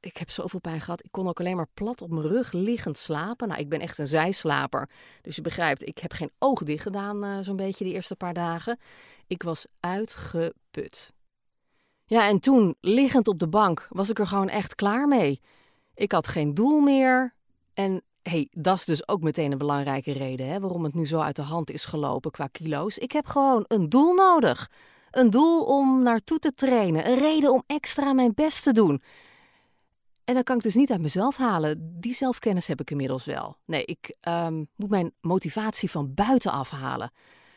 ik 0.00 0.16
heb 0.16 0.30
zoveel 0.30 0.61
pijn 0.61 0.80
gehad. 0.80 1.04
Ik 1.04 1.12
kon 1.12 1.28
ook 1.28 1.40
alleen 1.40 1.56
maar 1.56 1.68
plat 1.75 2.02
op 2.02 2.11
mijn 2.11 2.26
rug 2.26 2.52
liggend 2.52 2.99
slapen. 2.99 3.49
Nou, 3.49 3.61
ik 3.61 3.68
ben 3.68 3.80
echt 3.80 3.99
een 3.99 4.06
zijslaper. 4.06 4.88
Dus 5.23 5.37
je 5.37 5.42
begrijpt, 5.42 5.87
ik 5.87 5.99
heb 5.99 6.12
geen 6.12 6.30
oog 6.38 6.62
dicht 6.62 6.83
gedaan 6.83 7.25
uh, 7.25 7.38
zo'n 7.40 7.56
beetje 7.56 7.85
de 7.85 7.92
eerste 7.92 8.16
paar 8.16 8.35
dagen. 8.35 8.78
Ik 9.26 9.42
was 9.42 9.66
uitgeput. 9.80 11.14
Ja, 12.04 12.28
en 12.28 12.40
toen, 12.40 12.76
liggend 12.80 13.28
op 13.28 13.38
de 13.38 13.49
bank, 13.49 13.87
was 13.90 14.11
ik 14.11 14.18
er 14.18 14.26
gewoon 14.26 14.49
echt 14.49 14.75
klaar 14.75 15.09
mee. 15.09 15.40
Ik 15.95 16.12
had 16.12 16.28
geen 16.28 16.54
doel 16.54 16.80
meer. 16.80 17.35
En 17.75 18.02
hey, 18.28 18.49
dat 18.50 18.78
is 18.78 18.85
dus 18.85 19.09
ook 19.09 19.23
meteen 19.23 19.52
een 19.52 19.59
belangrijke 19.59 20.12
reden 20.12 20.49
hè, 20.49 20.61
waarom 20.61 20.85
het 20.85 20.95
nu 20.95 21.06
zo 21.06 21.18
uit 21.18 21.37
de 21.37 21.42
hand 21.42 21.71
is 21.71 21.85
gelopen 21.85 22.30
qua 22.30 22.47
kilo's. 22.47 22.99
Ik 22.99 23.12
heb 23.12 23.26
gewoon 23.26 23.64
een 23.66 23.88
doel 23.88 24.14
nodig. 24.14 24.71
Een 25.11 25.30
doel 25.30 25.64
om 25.64 26.02
naartoe 26.02 26.38
te 26.38 26.54
trainen. 26.54 27.09
Een 27.09 27.18
reden 27.18 27.52
om 27.52 27.62
extra 27.66 28.12
mijn 28.12 28.35
best 28.35 28.62
te 28.62 28.73
doen. 28.73 29.02
En 30.25 30.35
dat 30.35 30.45
kan 30.45 30.56
ik 30.56 30.62
dus 30.62 30.75
niet 30.75 30.90
uit 30.90 31.00
mezelf 31.00 31.37
halen. 31.37 32.00
Die 32.00 32.14
zelfkennis 32.14 32.66
heb 32.66 32.80
ik 32.80 32.90
inmiddels 32.90 33.25
wel. 33.25 33.56
Nee, 33.64 33.85
ik 33.85 34.14
um, 34.28 34.68
moet 34.76 34.90
mijn 34.90 35.12
motivatie 35.21 35.90
van 35.90 36.14
buiten 36.14 36.52
afhalen. 36.52 37.12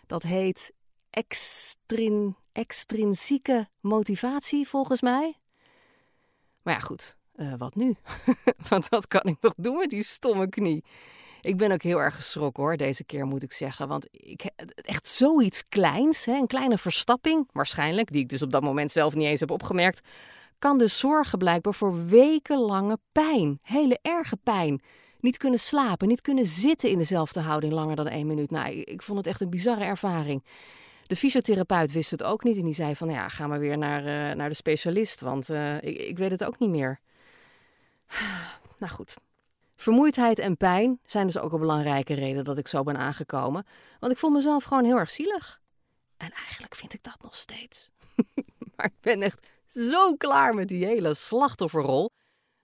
Dat 0.06 0.24
heet 0.24 0.74
extrin, 1.10 2.36
extrinsieke 2.52 3.68
motivatie 3.80 4.68
volgens 4.68 5.02
mij. 5.02 5.38
Maar 6.62 6.74
ja, 6.74 6.80
goed. 6.80 7.18
Uh, 7.42 7.54
wat 7.58 7.76
nu? 7.76 7.96
Want 8.70 8.90
wat 8.90 9.08
kan 9.08 9.24
ik 9.24 9.38
nog 9.42 9.54
doen 9.58 9.78
met 9.78 9.90
die 9.90 10.04
stomme 10.04 10.50
knie? 10.50 10.84
Ik 11.42 11.58
ben 11.58 11.72
ook 11.72 11.82
heel 11.82 12.02
erg 12.02 12.16
geschrokken 12.16 12.64
hoor, 12.64 12.78
deze 12.78 13.04
keer 13.04 13.26
moet 13.26 13.44
ik 13.44 13.52
zeggen. 13.52 13.88
Want 13.88 14.08
ik, 14.12 14.44
echt 14.76 15.08
zoiets 15.08 15.64
kleins, 15.68 16.26
hè, 16.26 16.34
een 16.34 16.48
kleine 16.48 16.78
verstapping, 16.78 17.50
waarschijnlijk, 17.52 18.12
die 18.12 18.22
ik 18.22 18.30
dus 18.30 18.42
op 18.42 18.52
dat 18.52 18.64
moment 18.64 18.92
zelf 18.92 19.16
niet 19.16 19.28
eens 19.28 19.40
heb 19.40 19.52
opgemerkt, 19.52 20.08
kan 20.58 20.78
dus 20.78 20.98
zorgen 20.98 21.38
blijkbaar 21.38 21.74
voor 21.74 22.06
wekenlange 22.06 22.98
pijn. 23.12 23.60
Hele 23.62 24.00
erge 24.02 24.38
pijn. 24.38 24.82
Niet 25.20 25.38
kunnen 25.38 25.60
slapen, 25.60 26.08
niet 26.08 26.22
kunnen 26.22 26.46
zitten 26.46 26.90
in 26.90 26.98
dezelfde 26.98 27.40
houding 27.40 27.74
langer 27.74 27.96
dan 27.96 28.08
één 28.08 28.28
minuut. 28.28 28.52
Nou, 28.52 28.72
ik, 28.72 29.02
vond 29.02 29.18
het 29.18 29.28
echt 29.28 29.42
een 29.42 29.50
bizarre 29.50 29.84
ervaring. 29.84 30.44
De 31.08 31.16
fysiotherapeut 31.16 31.92
wist 31.92 32.12
het 32.12 32.24
ook 32.24 32.44
niet 32.44 32.58
en 32.58 32.64
die 32.64 32.74
zei 32.74 32.96
van 32.96 33.10
ja, 33.10 33.30
ga 33.30 33.48
maar 33.48 33.60
weer 33.60 33.78
naar, 33.78 34.02
uh, 34.02 34.36
naar 34.36 34.50
de 34.50 34.56
specialist, 34.56 35.22
want 35.22 35.50
uh, 35.50 35.76
ik, 35.76 35.98
ik 35.98 36.18
weet 36.18 36.32
het 36.32 36.44
ook 36.44 36.60
niet 36.60 36.70
meer. 36.70 37.00
Nou 38.80 38.92
goed, 38.92 39.16
Vermoeidheid 39.80 40.40
en 40.40 40.58
pijn 40.58 41.00
zijn 41.06 41.26
dus 41.26 41.38
ook 41.38 41.54
een 41.54 41.60
belangrijke 41.60 42.14
reden 42.14 42.44
dat 42.44 42.58
ik 42.58 42.68
zo 42.68 42.84
ben 42.84 42.98
aangekomen. 42.98 43.66
Want 44.00 44.12
ik 44.12 44.18
voel 44.18 44.30
mezelf 44.30 44.64
gewoon 44.64 44.86
heel 44.86 44.98
erg 44.98 45.10
zielig. 45.10 45.62
En 46.18 46.32
eigenlijk 46.32 46.76
vind 46.76 46.94
ik 46.94 47.04
dat 47.04 47.18
nog 47.22 47.36
steeds. 47.36 47.90
maar 48.76 48.86
ik 48.86 49.02
ben 49.02 49.22
echt 49.22 49.48
zo 49.66 50.16
klaar 50.16 50.54
met 50.54 50.68
die 50.68 50.86
hele 50.86 51.14
slachtofferrol. 51.14 52.12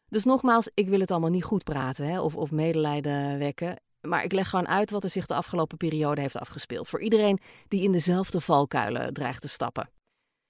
Dus 0.08 0.23
nogmaals, 0.23 0.69
ik 0.73 0.89
wil 0.89 0.99
het 0.99 1.12
allemaal 1.12 1.29
niet 1.29 1.43
goed 1.43 1.63
praten 1.63 2.08
hè, 2.08 2.19
of, 2.21 2.36
of 2.36 2.51
medelijden 2.51 3.39
wekken. 3.39 3.79
Maar 4.01 4.23
ik 4.23 4.31
leg 4.31 4.49
gewoon 4.49 4.67
uit 4.67 4.91
wat 4.91 5.03
er 5.03 5.10
zich 5.10 5.25
de 5.25 5.36
afgelopen 5.36 5.77
periode 5.77 6.21
heeft 6.21 6.38
afgespeeld. 6.38 6.89
Voor 6.89 7.01
iedereen 7.01 7.39
die 7.67 7.84
in 7.84 7.91
dezelfde 7.91 8.41
valkuilen 8.41 9.13
dreigt 9.13 9.41
te 9.41 9.47
stappen. 9.47 9.89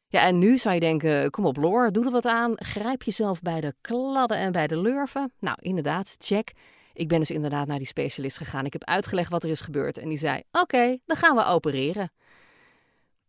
Ja, 0.08 0.22
en 0.22 0.40
nu 0.40 0.58
zou 0.58 0.74
je 0.74 0.80
denken, 0.80 1.30
kom 1.30 1.46
op 1.46 1.58
Loor, 1.58 1.92
doe 1.92 2.06
er 2.06 2.12
wat 2.12 2.26
aan. 2.26 2.54
Grijp 2.56 3.04
jezelf 3.04 3.42
bij 3.42 3.62
de 3.62 3.76
kladden 3.82 4.38
en 4.38 4.52
bij 4.52 4.68
de 4.68 4.78
lurven. 4.78 5.32
Nou, 5.40 5.58
inderdaad, 5.62 6.16
check. 6.18 6.54
Ik 6.94 7.08
ben 7.08 7.20
dus 7.20 7.32
inderdaad 7.32 7.68
naar 7.68 7.78
die 7.78 7.88
specialist 7.88 8.38
gegaan. 8.38 8.66
Ik 8.66 8.74
heb 8.74 8.84
uitgelegd 8.84 9.32
wat 9.32 9.44
er 9.44 9.50
is 9.50 9.62
gebeurd. 9.62 9.98
En 9.98 10.10
die 10.10 10.18
zei, 10.18 10.42
oké, 10.52 10.98
dan 11.06 11.18
gaan 11.18 11.36
we 11.36 11.46
opereren. 11.46 12.12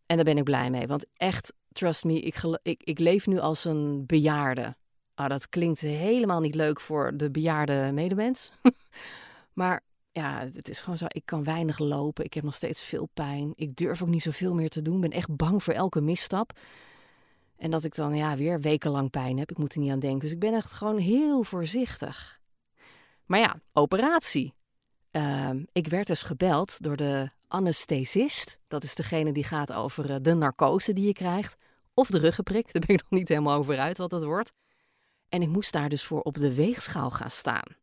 En 0.05 0.15
daar 0.15 0.25
ben 0.25 0.37
ik 0.37 0.43
blij 0.43 0.69
mee. 0.69 0.87
Want 0.87 1.05
echt, 1.13 1.53
trust 1.71 2.03
me, 2.03 2.19
ik, 2.19 2.35
ik, 2.61 2.81
ik 2.83 2.99
leef 2.99 3.27
nu 3.27 3.39
als 3.39 3.65
een 3.65 4.05
bejaarde. 4.05 4.75
Oh, 5.15 5.27
dat 5.27 5.49
klinkt 5.49 5.79
helemaal 5.79 6.39
niet 6.39 6.55
leuk 6.55 6.81
voor 6.81 7.17
de 7.17 7.31
bejaarde 7.31 7.89
medemens. 7.93 8.51
maar 9.53 9.81
ja, 10.17 10.49
het 10.53 10.69
is 10.69 10.79
gewoon 10.79 10.97
zo. 10.97 11.05
Ik 11.07 11.25
kan 11.25 11.43
weinig 11.43 11.79
lopen. 11.79 12.25
Ik 12.25 12.33
heb 12.33 12.43
nog 12.43 12.55
steeds 12.55 12.81
veel 12.81 13.09
pijn. 13.13 13.53
Ik 13.55 13.75
durf 13.75 14.01
ook 14.01 14.07
niet 14.07 14.21
zoveel 14.21 14.53
meer 14.53 14.69
te 14.69 14.81
doen. 14.81 15.01
Ben 15.01 15.11
echt 15.11 15.35
bang 15.35 15.63
voor 15.63 15.73
elke 15.73 16.01
misstap. 16.01 16.59
En 17.57 17.71
dat 17.71 17.83
ik 17.83 17.95
dan 17.95 18.15
ja, 18.15 18.35
weer 18.37 18.61
wekenlang 18.61 19.09
pijn 19.09 19.37
heb. 19.37 19.51
Ik 19.51 19.57
moet 19.57 19.73
er 19.73 19.79
niet 19.79 19.91
aan 19.91 19.99
denken. 19.99 20.19
Dus 20.19 20.31
ik 20.31 20.39
ben 20.39 20.53
echt 20.53 20.71
gewoon 20.71 20.97
heel 20.97 21.43
voorzichtig. 21.43 22.39
Maar 23.25 23.39
ja, 23.39 23.59
operatie. 23.73 24.53
Uh, 25.11 25.49
ik 25.71 25.87
werd 25.87 26.07
dus 26.07 26.23
gebeld 26.23 26.81
door 26.83 26.95
de 26.95 27.29
anesthesist. 27.47 28.59
Dat 28.67 28.83
is 28.83 28.95
degene 28.95 29.31
die 29.31 29.43
gaat 29.43 29.73
over 29.73 30.11
eh, 30.11 30.15
de 30.21 30.33
narcose 30.33 30.93
die 30.93 31.05
je 31.05 31.13
krijgt. 31.13 31.55
Of 31.93 32.09
de 32.09 32.19
ruggenprik. 32.19 32.65
Daar 32.73 32.83
ben 32.85 32.95
ik 32.95 33.01
nog 33.01 33.19
niet 33.19 33.27
helemaal 33.27 33.57
over 33.57 33.79
uit 33.79 33.97
wat 33.97 34.09
dat 34.09 34.23
wordt. 34.23 34.53
En 35.29 35.41
ik 35.41 35.49
moest 35.49 35.71
daar 35.71 35.89
dus 35.89 36.03
voor 36.03 36.21
op 36.21 36.37
de 36.37 36.53
weegschaal 36.53 37.11
gaan 37.11 37.31
staan. 37.31 37.75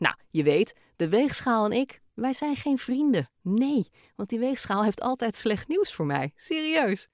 Nou, 0.00 0.14
je 0.30 0.42
weet, 0.42 0.74
de 0.96 1.08
weegschaal 1.08 1.64
en 1.64 1.72
ik, 1.72 2.00
wij 2.14 2.32
zijn 2.32 2.56
geen 2.56 2.78
vrienden. 2.78 3.30
Nee, 3.42 3.90
want 4.16 4.28
die 4.28 4.38
weegschaal 4.38 4.84
heeft 4.84 5.00
altijd 5.00 5.36
slecht 5.36 5.68
nieuws 5.68 5.92
voor 5.92 6.06
mij. 6.06 6.32
Serieus. 6.36 7.08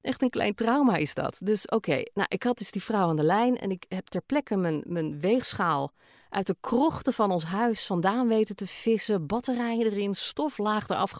Echt 0.00 0.22
een 0.22 0.30
klein 0.30 0.54
trauma 0.54 0.96
is 0.96 1.14
dat. 1.14 1.38
Dus 1.42 1.66
oké, 1.66 2.02
nou, 2.14 2.26
ik 2.28 2.42
had 2.42 2.58
dus 2.58 2.70
die 2.70 2.82
vrouw 2.82 3.08
aan 3.08 3.16
de 3.16 3.22
lijn 3.22 3.58
en 3.58 3.70
ik 3.70 3.84
heb 3.88 4.06
ter 4.06 4.22
plekke 4.22 4.56
mijn, 4.56 4.82
mijn 4.86 5.20
weegschaal 5.20 5.92
uit 6.28 6.46
de 6.46 6.56
krochten 6.60 7.12
van 7.12 7.30
ons 7.30 7.44
huis 7.44 7.86
vandaan 7.86 8.28
weten 8.28 8.56
te 8.56 8.66
vissen. 8.66 9.26
Batterijen 9.26 9.86
erin, 9.86 10.14
stoflaag 10.14 10.88
eraf. 10.88 11.12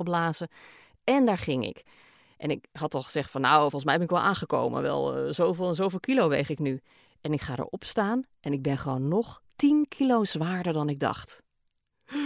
En 1.05 1.25
daar 1.25 1.39
ging 1.39 1.67
ik. 1.67 1.83
En 2.37 2.51
ik 2.51 2.65
had 2.73 2.95
al 2.95 3.03
gezegd 3.03 3.31
van 3.31 3.41
nou, 3.41 3.61
volgens 3.61 3.85
mij 3.85 3.95
ben 3.95 4.05
ik 4.05 4.11
wel 4.11 4.21
aangekomen. 4.21 4.83
Wel 4.83 5.27
uh, 5.27 5.33
zoveel 5.33 5.69
en 5.69 5.75
zoveel 5.75 6.01
kilo 6.01 6.29
weeg 6.29 6.49
ik 6.49 6.59
nu. 6.59 6.81
En 7.21 7.33
ik 7.33 7.41
ga 7.41 7.57
erop 7.57 7.85
staan 7.85 8.27
en 8.41 8.53
ik 8.53 8.63
ben 8.63 8.79
gewoon 8.79 9.09
nog 9.09 9.43
10 9.57 9.89
kilo 9.89 10.25
zwaarder 10.25 10.73
dan 10.73 10.89
ik 10.89 11.01
dacht. 11.01 11.43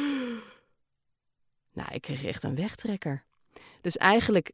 Nou, 1.74 1.94
ik 1.94 2.00
kreeg 2.00 2.24
echt 2.24 2.42
een 2.42 2.54
wegtrekker. 2.54 3.24
Dus 3.80 3.96
eigenlijk 3.96 4.52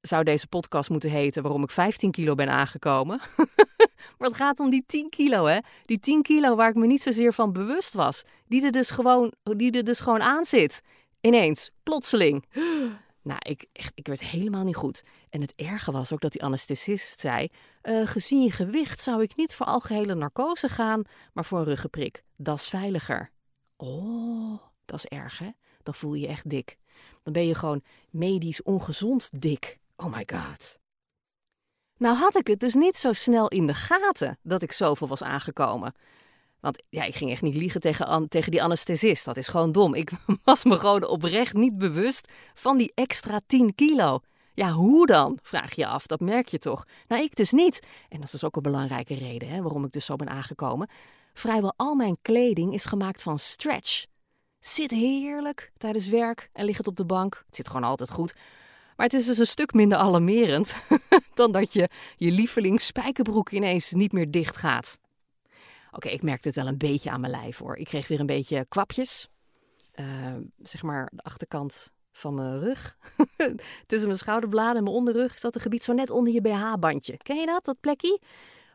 zou 0.00 0.24
deze 0.24 0.46
podcast 0.46 0.90
moeten 0.90 1.10
heten 1.10 1.42
waarom 1.42 1.62
ik 1.62 1.70
15 1.70 2.10
kilo 2.10 2.34
ben 2.34 2.48
aangekomen. 2.48 3.20
maar 4.18 4.28
het 4.28 4.36
gaat 4.36 4.60
om 4.60 4.70
die 4.70 4.84
10 4.86 5.08
kilo, 5.08 5.44
hè? 5.44 5.58
Die 5.82 5.98
10 5.98 6.22
kilo 6.22 6.54
waar 6.54 6.68
ik 6.68 6.74
me 6.74 6.86
niet 6.86 7.02
zozeer 7.02 7.32
van 7.32 7.52
bewust 7.52 7.92
was. 7.92 8.22
Die 8.46 8.64
er 8.64 8.72
dus 8.72 8.90
gewoon, 8.90 9.32
die 9.42 9.72
er 9.72 9.84
dus 9.84 10.00
gewoon 10.00 10.22
aan 10.22 10.44
zit. 10.44 10.82
Ineens, 11.20 11.70
plotseling. 11.82 12.44
Nou, 13.30 13.42
ik, 13.42 13.66
echt, 13.72 13.92
ik 13.94 14.06
werd 14.06 14.20
helemaal 14.20 14.64
niet 14.64 14.76
goed. 14.76 15.02
En 15.28 15.40
het 15.40 15.52
erge 15.56 15.92
was 15.92 16.12
ook 16.12 16.20
dat 16.20 16.32
die 16.32 16.42
anesthesist 16.42 17.20
zei: 17.20 17.48
uh, 17.82 18.06
Gezien 18.06 18.42
je 18.42 18.50
gewicht 18.50 19.00
zou 19.00 19.22
ik 19.22 19.36
niet 19.36 19.54
voor 19.54 19.66
algehele 19.66 20.14
narcose 20.14 20.68
gaan, 20.68 21.02
maar 21.32 21.44
voor 21.44 21.58
een 21.58 21.64
ruggenprik. 21.64 22.24
Dat 22.36 22.58
is 22.58 22.68
veiliger. 22.68 23.30
Oh, 23.76 24.60
dat 24.84 24.98
is 24.98 25.06
erg, 25.06 25.38
hè? 25.38 25.50
Dan 25.82 25.94
voel 25.94 26.14
je 26.14 26.20
je 26.20 26.26
echt 26.26 26.50
dik. 26.50 26.78
Dan 27.22 27.32
ben 27.32 27.46
je 27.46 27.54
gewoon 27.54 27.82
medisch 28.10 28.62
ongezond 28.62 29.30
dik. 29.40 29.78
Oh 29.96 30.12
my 30.12 30.28
god. 30.32 30.78
Nou 31.96 32.16
had 32.16 32.36
ik 32.36 32.46
het 32.46 32.60
dus 32.60 32.74
niet 32.74 32.96
zo 32.96 33.12
snel 33.12 33.48
in 33.48 33.66
de 33.66 33.74
gaten 33.74 34.38
dat 34.42 34.62
ik 34.62 34.72
zoveel 34.72 35.08
was 35.08 35.22
aangekomen. 35.22 35.94
Want 36.60 36.82
ja, 36.88 37.04
ik 37.04 37.14
ging 37.14 37.30
echt 37.30 37.42
niet 37.42 37.54
liegen 37.54 37.80
tegen, 37.80 38.28
tegen 38.28 38.50
die 38.50 38.62
anesthesist. 38.62 39.24
Dat 39.24 39.36
is 39.36 39.48
gewoon 39.48 39.72
dom. 39.72 39.94
Ik 39.94 40.10
was 40.44 40.64
me 40.64 40.78
gewoon 40.78 41.06
oprecht 41.06 41.54
niet 41.54 41.78
bewust 41.78 42.32
van 42.54 42.76
die 42.76 42.92
extra 42.94 43.40
10 43.46 43.74
kilo. 43.74 44.20
Ja, 44.54 44.72
hoe 44.72 45.06
dan? 45.06 45.38
Vraag 45.42 45.74
je 45.74 45.86
af. 45.86 46.06
Dat 46.06 46.20
merk 46.20 46.48
je 46.48 46.58
toch? 46.58 46.84
Nou, 47.08 47.22
ik 47.22 47.36
dus 47.36 47.52
niet. 47.52 47.80
En 48.08 48.16
dat 48.16 48.24
is 48.24 48.30
dus 48.30 48.44
ook 48.44 48.56
een 48.56 48.62
belangrijke 48.62 49.14
reden 49.14 49.48
hè, 49.48 49.62
waarom 49.62 49.84
ik 49.84 49.92
dus 49.92 50.04
zo 50.04 50.16
ben 50.16 50.28
aangekomen. 50.28 50.88
Vrijwel 51.34 51.72
al 51.76 51.94
mijn 51.94 52.18
kleding 52.22 52.74
is 52.74 52.84
gemaakt 52.84 53.22
van 53.22 53.38
stretch. 53.38 54.04
Zit 54.60 54.90
heerlijk 54.90 55.72
tijdens 55.76 56.08
werk 56.08 56.50
en 56.52 56.64
ligt 56.64 56.78
het 56.78 56.86
op 56.86 56.96
de 56.96 57.04
bank. 57.04 57.42
Het 57.46 57.56
zit 57.56 57.66
gewoon 57.66 57.84
altijd 57.84 58.10
goed. 58.10 58.34
Maar 58.96 59.06
het 59.06 59.14
is 59.14 59.26
dus 59.26 59.38
een 59.38 59.46
stuk 59.46 59.72
minder 59.72 59.98
alarmerend 59.98 60.76
dan 61.34 61.52
dat 61.52 61.72
je 61.72 61.88
je 62.16 62.30
lieveling 62.30 62.80
spijkerbroek 62.80 63.50
ineens 63.50 63.90
niet 63.90 64.12
meer 64.12 64.30
dicht 64.30 64.56
gaat. 64.56 64.98
Oké, 65.90 66.08
ik 66.08 66.22
merkte 66.22 66.48
het 66.48 66.56
wel 66.56 66.66
een 66.66 66.78
beetje 66.78 67.10
aan 67.10 67.20
mijn 67.20 67.32
lijf 67.32 67.58
hoor. 67.58 67.76
Ik 67.76 67.86
kreeg 67.86 68.08
weer 68.08 68.20
een 68.20 68.26
beetje 68.26 68.64
kwapjes. 68.68 69.28
Uh, 69.94 70.36
zeg 70.62 70.82
maar 70.82 71.10
de 71.14 71.22
achterkant 71.22 71.90
van 72.12 72.34
mijn 72.34 72.60
rug. 72.60 72.96
Tussen 73.86 74.08
mijn 74.08 74.20
schouderbladen 74.20 74.76
en 74.76 74.82
mijn 74.82 74.96
onderrug 74.96 75.38
zat 75.38 75.54
een 75.54 75.60
gebied 75.60 75.82
zo 75.82 75.92
net 75.92 76.10
onder 76.10 76.32
je 76.32 76.40
BH-bandje. 76.40 77.16
Ken 77.16 77.36
je 77.36 77.46
dat, 77.46 77.64
dat 77.64 77.80
plekje? 77.80 78.20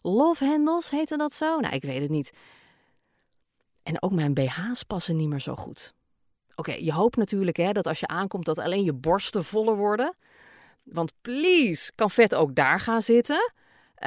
Love 0.02 0.46
handles 0.46 0.90
heette 0.90 1.18
dat 1.18 1.34
zo? 1.34 1.60
Nou, 1.60 1.76
ik 1.76 1.84
weet 1.84 2.02
het 2.02 2.10
niet. 2.10 2.32
En 3.84 4.02
ook 4.02 4.12
mijn 4.12 4.34
BH's 4.34 4.84
passen 4.84 5.16
niet 5.16 5.28
meer 5.28 5.42
zo 5.42 5.56
goed. 5.56 5.94
Oké, 6.56 6.74
je 6.74 6.94
hoopt 6.94 7.18
natuurlijk 7.18 7.58
hè, 7.58 7.72
dat 7.72 7.88
als 7.88 8.00
je 8.00 8.08
aankomt 8.08 8.46
dat 8.46 8.58
alleen 8.58 8.84
je 8.84 8.94
borsten 8.94 9.46
voller 9.46 9.76
worden. 9.76 10.16
Want 10.84 11.14
please, 11.22 11.92
kan 11.96 12.12
vet 12.12 12.36
ook 12.36 12.56
daar 12.56 12.80
gaan 12.80 13.02
zitten. 13.02 13.54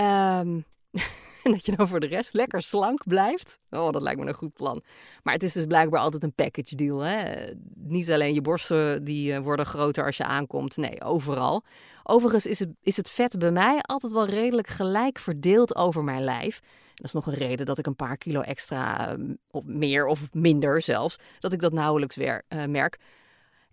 Um, 0.00 0.64
En 1.48 1.54
dat 1.56 1.66
je 1.66 1.76
dan 1.76 1.88
voor 1.88 2.00
de 2.00 2.06
rest 2.06 2.32
lekker 2.32 2.62
slank 2.62 3.06
blijft. 3.06 3.58
Oh, 3.70 3.90
dat 3.90 4.02
lijkt 4.02 4.20
me 4.20 4.26
een 4.26 4.34
goed 4.34 4.54
plan. 4.54 4.82
Maar 5.22 5.34
het 5.34 5.42
is 5.42 5.52
dus 5.52 5.64
blijkbaar 5.64 6.00
altijd 6.00 6.22
een 6.22 6.34
package 6.34 6.76
deal. 6.76 7.00
Hè? 7.00 7.44
Niet 7.74 8.10
alleen 8.10 8.34
je 8.34 8.40
borsten 8.40 9.04
die 9.04 9.32
eh, 9.32 9.40
worden 9.40 9.66
groter 9.66 10.04
als 10.04 10.16
je 10.16 10.24
aankomt. 10.24 10.76
Nee, 10.76 11.02
overal. 11.02 11.64
Overigens 12.02 12.46
is 12.46 12.58
het, 12.58 12.68
is 12.82 12.96
het 12.96 13.10
vet 13.10 13.38
bij 13.38 13.50
mij 13.50 13.78
altijd 13.80 14.12
wel 14.12 14.26
redelijk 14.26 14.66
gelijk 14.66 15.18
verdeeld 15.18 15.76
over 15.76 16.04
mijn 16.04 16.24
lijf. 16.24 16.60
Dat 16.94 17.06
is 17.06 17.12
nog 17.12 17.26
een 17.26 17.34
reden 17.34 17.66
dat 17.66 17.78
ik 17.78 17.86
een 17.86 17.96
paar 17.96 18.16
kilo 18.16 18.40
extra, 18.40 19.08
ehm, 19.08 19.34
of 19.50 19.64
meer 19.64 20.06
of 20.06 20.32
minder 20.32 20.82
zelfs, 20.82 21.16
dat 21.38 21.52
ik 21.52 21.60
dat 21.60 21.72
nauwelijks 21.72 22.16
weer, 22.16 22.42
uh, 22.48 22.64
merk. 22.64 22.98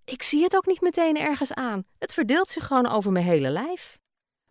Ik 0.04 0.24
zie 0.24 0.44
het 0.44 0.56
ook 0.56 0.66
niet 0.66 0.82
meteen 0.82 1.18
ergens 1.18 1.54
aan. 1.54 1.84
Het 2.00 2.14
verdeelt 2.14 2.48
zich 2.48 2.68
gewoon 2.68 2.90
over 2.90 3.12
mijn 3.12 3.26
hele 3.26 3.50
lijf. 3.50 4.00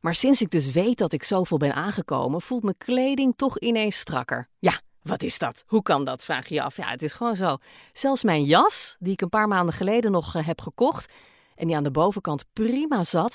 Maar 0.05 0.15
sinds 0.15 0.43
ik 0.43 0.51
dus 0.51 0.71
weet 0.71 0.99
dat 0.99 1.13
ik 1.13 1.23
zoveel 1.23 1.57
ben 1.57 1.75
aangekomen, 1.75 2.41
voelt 2.41 2.63
mijn 2.63 2.79
kleding 2.79 3.37
toch 3.37 3.59
ineens 3.59 3.97
strakker. 3.97 4.49
Ja, 4.59 4.81
wat 5.03 5.23
is 5.23 5.39
dat? 5.39 5.65
Hoe 5.67 5.83
kan 5.83 6.05
dat? 6.05 6.25
Vraag 6.25 6.49
je 6.49 6.55
je 6.55 6.63
af. 6.63 6.77
Ja, 6.77 6.89
het 6.89 7.03
is 7.03 7.13
gewoon 7.13 7.37
zo. 7.37 7.57
Zelfs 7.93 8.23
mijn 8.23 8.45
jas, 8.45 8.97
die 8.99 9.13
ik 9.13 9.21
een 9.21 9.29
paar 9.29 9.49
maanden 9.49 9.75
geleden 9.75 10.13
nog 10.13 10.35
eh, 10.35 10.47
heb 10.47 10.61
gekocht 10.61 11.13
en 11.55 11.67
die 11.67 11.77
aan 11.77 11.83
de 11.83 11.91
bovenkant 11.91 12.45
prima 12.53 13.05
zat, 13.05 13.35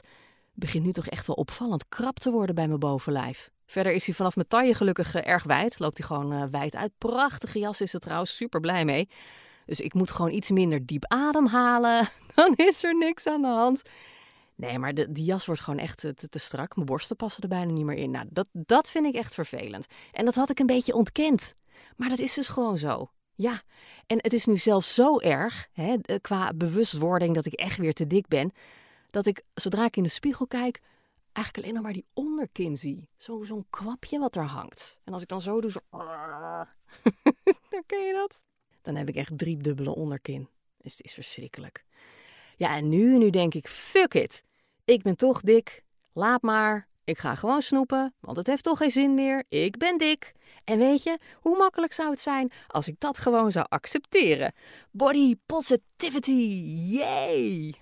begint 0.53 0.85
nu 0.85 0.91
toch 0.91 1.07
echt 1.07 1.27
wel 1.27 1.35
opvallend 1.35 1.87
krap 1.87 2.19
te 2.19 2.31
worden 2.31 2.55
bij 2.55 2.67
mijn 2.67 2.79
bovenlijf. 2.79 3.51
Verder 3.65 3.91
is 3.93 4.05
hij 4.05 4.15
vanaf 4.15 4.35
mijn 4.35 4.47
taille 4.47 4.73
gelukkig 4.73 5.15
uh, 5.15 5.27
erg 5.27 5.43
wijd. 5.43 5.79
Loopt 5.79 5.97
hij 5.97 6.07
gewoon 6.07 6.33
uh, 6.33 6.43
wijd 6.51 6.75
uit. 6.75 6.91
Prachtige 6.97 7.59
jas 7.59 7.81
is 7.81 7.93
er 7.93 7.99
trouwens, 7.99 8.35
super 8.35 8.59
blij 8.59 8.85
mee. 8.85 9.09
Dus 9.65 9.79
ik 9.79 9.93
moet 9.93 10.11
gewoon 10.11 10.31
iets 10.31 10.51
minder 10.51 10.85
diep 10.85 11.05
ademhalen. 11.05 12.09
Dan 12.35 12.53
is 12.55 12.83
er 12.83 12.97
niks 12.97 13.27
aan 13.27 13.41
de 13.41 13.47
hand. 13.47 13.81
Nee, 14.59 14.79
maar 14.79 14.93
de, 14.93 15.11
die 15.11 15.23
jas 15.23 15.45
wordt 15.45 15.61
gewoon 15.61 15.79
echt 15.79 15.97
te, 15.97 16.13
te, 16.13 16.39
strak. 16.39 16.75
Mijn 16.75 16.87
borsten 16.87 17.15
passen 17.15 17.43
er 17.43 17.49
bijna 17.49 17.71
niet 17.71 17.85
meer 17.85 17.97
in. 17.97 18.11
Nou, 18.11 18.25
dat, 18.29 18.47
dat 18.51 18.89
vind 18.89 19.05
ik 19.05 19.15
echt 19.15 19.33
vervelend. 19.33 19.87
En 20.11 20.25
dat 20.25 20.35
had 20.35 20.49
ik 20.49 20.59
een 20.59 20.65
beetje 20.65 20.93
ontkend. 20.93 21.53
Maar 21.95 22.09
dat 22.09 22.19
is 22.19 22.33
dus 22.33 22.47
gewoon 22.47 22.77
zo. 22.77 23.11
Ja, 23.35 23.61
en 24.07 24.17
het 24.21 24.33
is 24.33 24.45
nu 24.45 24.57
zelfs 24.57 24.93
zo 24.93 25.19
erg, 25.19 25.67
hè, 25.73 25.95
qua 26.21 26.53
bewustwording 26.53 27.35
dat 27.35 27.45
ik 27.45 27.53
echt 27.53 27.77
weer 27.77 27.93
te 27.93 28.07
dik 28.07 28.27
ben, 28.27 28.51
dat 29.09 29.25
ik 29.25 29.43
zodra 29.53 29.85
ik 29.85 29.97
in 29.97 30.03
de 30.03 30.09
spiegel 30.09 30.47
kijk, 30.47 30.81
eigenlijk 31.31 31.57
alleen 31.57 31.73
nog 31.73 31.83
maar 31.83 31.93
die 31.93 32.07
onderkin 32.13 32.77
zie. 32.77 33.09
Zo, 33.17 33.43
zo'n 33.43 33.65
kwapje 33.69 34.19
wat 34.19 34.35
er 34.35 34.43
hangt. 34.43 34.99
En 35.03 35.13
als 35.13 35.21
ik 35.21 35.27
dan 35.27 35.41
zo 35.41 35.61
doe, 35.61 35.71
zo... 35.71 35.79
je 37.87 38.11
dat? 38.13 38.43
Dan 38.81 38.95
heb 38.95 39.09
ik 39.09 39.15
echt 39.15 39.37
drie 39.37 39.57
dubbele 39.57 39.95
onderkin. 39.95 40.49
Dus 40.77 40.97
het 40.97 41.05
is 41.05 41.13
verschrikkelijk. 41.13 41.85
Ja, 42.57 42.75
en 42.75 42.89
nu, 42.89 43.17
nu 43.17 43.29
denk 43.29 43.53
ik, 43.53 43.67
fuck 43.67 44.13
it. 44.13 44.43
Ik 44.89 45.01
ben 45.01 45.15
toch 45.15 45.41
dik. 45.41 45.83
Laat 46.13 46.41
maar. 46.41 46.87
Ik 47.03 47.17
ga 47.17 47.35
gewoon 47.35 47.61
snoepen, 47.61 48.13
want 48.19 48.37
het 48.37 48.47
heeft 48.47 48.63
toch 48.63 48.77
geen 48.77 48.89
zin 48.89 49.13
meer. 49.13 49.43
Ik 49.49 49.77
ben 49.77 49.97
dik. 49.97 50.33
En 50.63 50.77
weet 50.77 51.03
je, 51.03 51.19
hoe 51.39 51.57
makkelijk 51.57 51.93
zou 51.93 52.09
het 52.09 52.21
zijn 52.21 52.51
als 52.67 52.87
ik 52.87 52.95
dat 52.99 53.17
gewoon 53.17 53.51
zou 53.51 53.65
accepteren? 53.69 54.53
Body 54.91 55.35
positivity, 55.45 56.61
yay! 56.91 57.75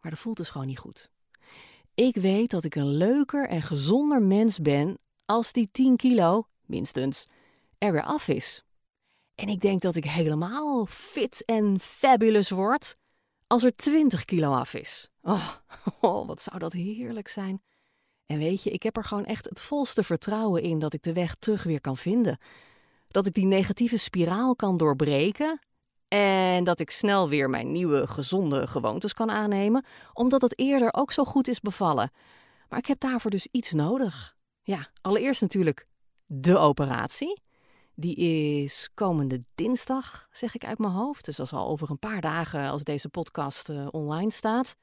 Maar 0.00 0.10
dat 0.10 0.20
voelt 0.20 0.36
dus 0.36 0.48
gewoon 0.48 0.66
niet 0.66 0.78
goed. 0.78 1.10
Ik 1.94 2.14
weet 2.14 2.50
dat 2.50 2.64
ik 2.64 2.74
een 2.74 2.96
leuker 2.96 3.48
en 3.48 3.62
gezonder 3.62 4.22
mens 4.22 4.58
ben 4.58 4.98
als 5.24 5.52
die 5.52 5.68
10 5.72 5.96
kilo, 5.96 6.46
minstens, 6.66 7.26
er 7.78 7.92
weer 7.92 8.04
af 8.04 8.28
is. 8.28 8.64
En 9.34 9.48
ik 9.48 9.60
denk 9.60 9.82
dat 9.82 9.96
ik 9.96 10.04
helemaal 10.04 10.86
fit 10.86 11.44
en 11.44 11.80
fabulous 11.80 12.50
word 12.50 12.98
als 13.50 13.64
er 13.64 13.76
20 13.76 14.24
kilo 14.24 14.52
af 14.52 14.74
is. 14.74 15.10
Oh, 15.22 15.48
oh, 16.00 16.26
wat 16.26 16.42
zou 16.42 16.58
dat 16.58 16.72
heerlijk 16.72 17.28
zijn. 17.28 17.62
En 18.26 18.38
weet 18.38 18.62
je, 18.62 18.70
ik 18.70 18.82
heb 18.82 18.96
er 18.96 19.04
gewoon 19.04 19.24
echt 19.24 19.48
het 19.48 19.60
volste 19.60 20.02
vertrouwen 20.02 20.62
in 20.62 20.78
dat 20.78 20.92
ik 20.92 21.02
de 21.02 21.12
weg 21.12 21.34
terug 21.34 21.62
weer 21.62 21.80
kan 21.80 21.96
vinden. 21.96 22.38
Dat 23.08 23.26
ik 23.26 23.34
die 23.34 23.46
negatieve 23.46 23.96
spiraal 23.96 24.56
kan 24.56 24.76
doorbreken. 24.76 25.60
En 26.08 26.64
dat 26.64 26.80
ik 26.80 26.90
snel 26.90 27.28
weer 27.28 27.50
mijn 27.50 27.72
nieuwe 27.72 28.06
gezonde 28.06 28.66
gewoontes 28.66 29.14
kan 29.14 29.30
aannemen, 29.30 29.84
omdat 30.12 30.42
het 30.42 30.58
eerder 30.58 30.94
ook 30.94 31.12
zo 31.12 31.24
goed 31.24 31.48
is 31.48 31.60
bevallen. 31.60 32.10
Maar 32.68 32.78
ik 32.78 32.86
heb 32.86 33.00
daarvoor 33.00 33.30
dus 33.30 33.48
iets 33.50 33.72
nodig. 33.72 34.36
Ja, 34.62 34.88
allereerst 35.00 35.40
natuurlijk 35.40 35.86
de 36.26 36.58
operatie. 36.58 37.42
Die 38.00 38.16
is 38.16 38.90
komende 38.94 39.44
dinsdag, 39.54 40.28
zeg 40.30 40.54
ik 40.54 40.64
uit 40.64 40.78
mijn 40.78 40.92
hoofd. 40.92 41.24
Dus 41.24 41.36
dat 41.36 41.46
is 41.46 41.52
al 41.52 41.68
over 41.68 41.90
een 41.90 41.98
paar 41.98 42.20
dagen 42.20 42.68
als 42.68 42.84
deze 42.84 43.08
podcast 43.08 43.68
uh, 43.68 43.88
online 43.90 44.30
staat. 44.30 44.76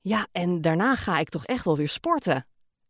Ja, 0.00 0.26
en 0.32 0.60
daarna 0.60 0.96
ga 0.96 1.18
ik 1.18 1.28
toch 1.28 1.46
echt 1.46 1.64
wel 1.64 1.76
weer 1.76 1.88
sporten. 1.88 2.46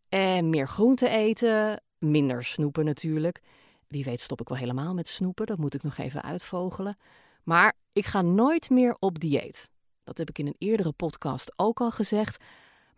En 0.08 0.50
meer 0.50 0.68
groente 0.68 1.08
eten, 1.08 1.82
minder 1.98 2.44
snoepen 2.44 2.84
natuurlijk. 2.84 3.40
Wie 3.86 4.04
weet 4.04 4.20
stop 4.20 4.40
ik 4.40 4.48
wel 4.48 4.58
helemaal 4.58 4.94
met 4.94 5.08
snoepen, 5.08 5.46
dat 5.46 5.58
moet 5.58 5.74
ik 5.74 5.82
nog 5.82 5.96
even 5.96 6.22
uitvogelen. 6.22 6.96
Maar 7.42 7.76
ik 7.92 8.06
ga 8.06 8.22
nooit 8.22 8.70
meer 8.70 8.96
op 8.98 9.18
dieet. 9.18 9.70
Dat 10.04 10.18
heb 10.18 10.28
ik 10.28 10.38
in 10.38 10.46
een 10.46 10.56
eerdere 10.58 10.92
podcast 10.92 11.52
ook 11.56 11.80
al 11.80 11.90
gezegd. 11.90 12.44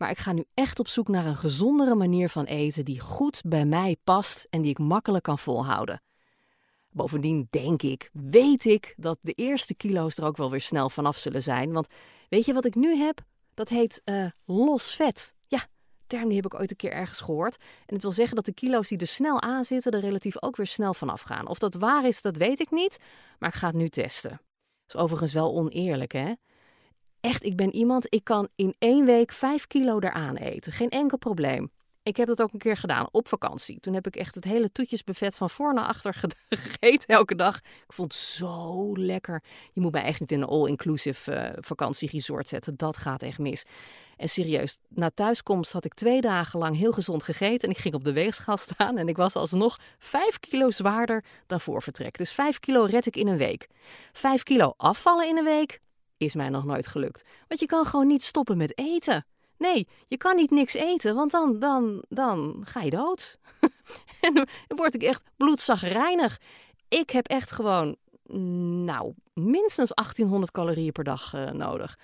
Maar 0.02 0.10
ik 0.10 0.18
ga 0.18 0.32
nu 0.32 0.44
echt 0.54 0.78
op 0.78 0.88
zoek 0.88 1.08
naar 1.08 1.26
een 1.26 1.36
gezondere 1.36 1.94
manier 1.94 2.28
van 2.28 2.44
eten 2.44 2.84
die 2.84 3.00
goed 3.00 3.40
bij 3.46 3.64
mij 3.64 3.96
past 4.04 4.46
en 4.50 4.62
die 4.62 4.70
ik 4.70 4.78
makkelijk 4.78 5.24
kan 5.24 5.38
volhouden. 5.38 6.02
Bovendien 6.90 7.46
denk 7.50 7.82
ik, 7.82 8.10
weet 8.12 8.64
ik 8.64 8.94
dat 8.96 9.18
de 9.20 9.32
eerste 9.32 9.74
kilo's 9.74 10.16
er 10.16 10.24
ook 10.24 10.36
wel 10.36 10.50
weer 10.50 10.60
snel 10.60 10.90
vanaf 10.90 11.16
zullen 11.16 11.42
zijn. 11.42 11.72
Want 11.72 11.86
weet 12.28 12.44
je 12.44 12.52
wat 12.52 12.64
ik 12.64 12.74
nu 12.74 12.96
heb? 12.96 13.20
Dat 13.54 13.68
heet 13.68 14.02
uh, 14.04 14.26
los 14.44 14.94
vet. 14.94 15.34
Ja, 15.46 15.66
term 16.06 16.26
die 16.26 16.36
heb 16.36 16.44
ik 16.44 16.54
ooit 16.54 16.70
een 16.70 16.76
keer 16.76 16.92
ergens 16.92 17.20
gehoord. 17.20 17.56
En 17.60 17.94
het 17.94 18.02
wil 18.02 18.12
zeggen 18.12 18.36
dat 18.36 18.44
de 18.44 18.54
kilo's 18.54 18.88
die 18.88 18.98
er 18.98 19.06
snel 19.06 19.40
aan 19.40 19.64
zitten, 19.64 19.92
er 19.92 20.00
relatief 20.00 20.42
ook 20.42 20.56
weer 20.56 20.66
snel 20.66 20.94
vanaf 20.94 21.20
gaan. 21.20 21.48
Of 21.48 21.58
dat 21.58 21.74
waar 21.74 22.06
is, 22.06 22.22
dat 22.22 22.36
weet 22.36 22.60
ik 22.60 22.70
niet. 22.70 22.98
Maar 23.38 23.48
ik 23.48 23.54
ga 23.54 23.66
het 23.66 23.76
nu 23.76 23.88
testen. 23.88 24.30
Dat 24.30 24.94
is 24.94 24.96
overigens 24.96 25.32
wel 25.32 25.54
oneerlijk, 25.54 26.12
hè? 26.12 26.32
Echt, 27.22 27.44
ik 27.44 27.56
ben 27.56 27.74
iemand, 27.74 28.06
ik 28.08 28.24
kan 28.24 28.48
in 28.56 28.74
één 28.78 29.04
week 29.04 29.32
vijf 29.32 29.66
kilo 29.66 29.98
eraan 29.98 30.36
eten. 30.36 30.72
Geen 30.72 30.88
enkel 30.88 31.18
probleem. 31.18 31.70
Ik 32.02 32.16
heb 32.16 32.26
dat 32.26 32.42
ook 32.42 32.52
een 32.52 32.58
keer 32.58 32.76
gedaan 32.76 33.08
op 33.10 33.28
vakantie. 33.28 33.80
Toen 33.80 33.94
heb 33.94 34.06
ik 34.06 34.16
echt 34.16 34.34
het 34.34 34.44
hele 34.44 34.72
toetjesbuffet 34.72 35.36
van 35.36 35.50
voor 35.50 35.74
naar 35.74 35.84
achter 35.84 36.14
gegeten 36.48 37.08
elke 37.08 37.34
dag. 37.34 37.56
Ik 37.58 37.92
vond 37.92 38.12
het 38.12 38.22
zo 38.22 38.92
lekker. 38.96 39.42
Je 39.72 39.80
moet 39.80 39.92
mij 39.92 40.02
echt 40.02 40.20
niet 40.20 40.32
in 40.32 40.40
een 40.40 40.48
all-inclusive 40.48 41.32
uh, 41.32 41.62
vakantieresort 41.62 42.48
zetten. 42.48 42.76
Dat 42.76 42.96
gaat 42.96 43.22
echt 43.22 43.38
mis. 43.38 43.64
En 44.16 44.28
serieus, 44.28 44.78
na 44.88 45.10
thuiskomst 45.14 45.72
had 45.72 45.84
ik 45.84 45.94
twee 45.94 46.20
dagen 46.20 46.58
lang 46.58 46.76
heel 46.76 46.92
gezond 46.92 47.22
gegeten. 47.22 47.68
En 47.68 47.74
ik 47.74 47.80
ging 47.80 47.94
op 47.94 48.04
de 48.04 48.12
weegschaal 48.12 48.56
staan. 48.66 48.98
En 48.98 49.08
ik 49.08 49.16
was 49.16 49.34
alsnog 49.34 49.78
vijf 49.98 50.40
kilo 50.40 50.70
zwaarder 50.70 51.24
dan 51.46 51.60
voor 51.60 51.82
vertrek. 51.82 52.18
Dus 52.18 52.32
vijf 52.32 52.58
kilo 52.58 52.84
red 52.84 53.06
ik 53.06 53.16
in 53.16 53.28
een 53.28 53.36
week. 53.36 53.68
Vijf 54.12 54.42
kilo 54.42 54.74
afvallen 54.76 55.28
in 55.28 55.38
een 55.38 55.44
week 55.44 55.80
is 56.26 56.34
mij 56.34 56.48
nog 56.48 56.64
nooit 56.64 56.86
gelukt. 56.86 57.24
Want 57.48 57.60
je 57.60 57.66
kan 57.66 57.84
gewoon 57.84 58.06
niet 58.06 58.22
stoppen 58.22 58.56
met 58.56 58.78
eten. 58.78 59.26
Nee, 59.58 59.88
je 60.08 60.16
kan 60.16 60.36
niet 60.36 60.50
niks 60.50 60.74
eten, 60.74 61.14
want 61.14 61.30
dan, 61.30 61.58
dan, 61.58 62.04
dan 62.08 62.62
ga 62.64 62.82
je 62.82 62.90
dood. 62.90 63.38
en 64.20 64.34
dan 64.34 64.46
word 64.68 64.94
ik 64.94 65.02
echt 65.02 65.22
bloedzagrijnig. 65.36 66.40
Ik 66.88 67.10
heb 67.10 67.26
echt 67.26 67.52
gewoon, 67.52 67.96
nou, 68.84 69.14
minstens 69.34 69.90
1800 69.94 70.52
calorieën 70.52 70.92
per 70.92 71.04
dag 71.04 71.34
uh, 71.34 71.50
nodig. 71.50 71.98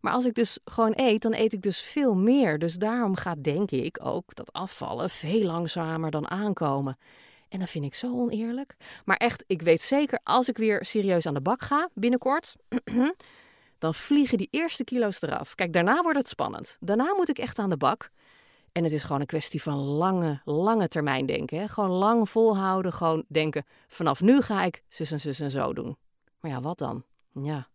Maar 0.00 0.12
als 0.12 0.24
ik 0.24 0.34
dus 0.34 0.58
gewoon 0.64 0.92
eet, 0.96 1.22
dan 1.22 1.34
eet 1.34 1.52
ik 1.52 1.62
dus 1.62 1.80
veel 1.80 2.14
meer. 2.14 2.58
Dus 2.58 2.74
daarom 2.74 3.16
gaat, 3.16 3.44
denk 3.44 3.70
ik, 3.70 3.98
ook 4.02 4.34
dat 4.34 4.52
afvallen 4.52 5.10
veel 5.10 5.42
langzamer 5.42 6.10
dan 6.10 6.30
aankomen. 6.30 6.98
En 7.48 7.58
dat 7.58 7.70
vind 7.70 7.84
ik 7.84 7.94
zo 7.94 8.12
oneerlijk. 8.12 8.76
Maar 9.04 9.16
echt, 9.16 9.44
ik 9.46 9.62
weet 9.62 9.82
zeker, 9.82 10.20
als 10.22 10.48
ik 10.48 10.56
weer 10.56 10.84
serieus 10.84 11.26
aan 11.26 11.34
de 11.34 11.40
bak 11.40 11.62
ga 11.62 11.88
binnenkort, 11.94 12.56
dan 13.84 13.94
vliegen 13.94 14.38
die 14.38 14.48
eerste 14.50 14.84
kilo's 14.84 15.22
eraf. 15.22 15.54
Kijk, 15.54 15.72
daarna 15.72 16.02
wordt 16.02 16.18
het 16.18 16.28
spannend. 16.28 16.76
Daarna 16.80 17.14
moet 17.14 17.28
ik 17.28 17.38
echt 17.38 17.58
aan 17.58 17.70
de 17.70 17.76
bak. 17.76 18.10
En 18.72 18.84
het 18.84 18.92
is 18.92 19.02
gewoon 19.02 19.20
een 19.20 19.26
kwestie 19.26 19.62
van 19.62 19.76
lange, 19.76 20.40
lange 20.44 20.88
termijn 20.88 21.26
denken. 21.26 21.58
Hè? 21.58 21.68
Gewoon 21.68 21.90
lang 21.90 22.28
volhouden. 22.28 22.92
Gewoon 22.92 23.24
denken, 23.28 23.64
vanaf 23.88 24.20
nu 24.20 24.40
ga 24.40 24.62
ik 24.62 24.82
zus 24.88 25.10
en 25.10 25.20
zus 25.20 25.40
en 25.40 25.50
zo 25.50 25.72
doen. 25.72 25.96
Maar 26.40 26.50
ja, 26.50 26.60
wat 26.60 26.78
dan? 26.78 27.04
Ja. 27.42 27.68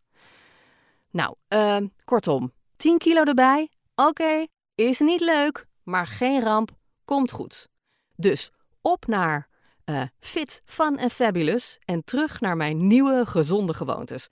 Nou, 1.12 1.36
uh, 1.50 1.78
kortom. 2.06 2.54
10 2.78 2.98
kilo 2.98 3.24
erbij. 3.24 3.70
Oké, 3.96 4.46
is 4.76 5.00
niet 5.00 5.22
leuk, 5.22 5.68
maar 5.84 6.08
geen 6.08 6.44
ramp. 6.44 6.72
Komt 7.06 7.32
goed. 7.32 7.68
Dus 8.16 8.52
op 8.82 9.08
naar 9.08 9.50
uh, 9.86 10.04
fit, 10.20 10.62
fun 10.66 10.98
en 10.98 11.10
fabulous 11.10 11.78
en 11.86 12.04
terug 12.04 12.42
naar 12.42 12.58
mijn 12.58 12.88
nieuwe 12.88 13.26
gezonde 13.26 13.74
gewoontes. 13.74 14.30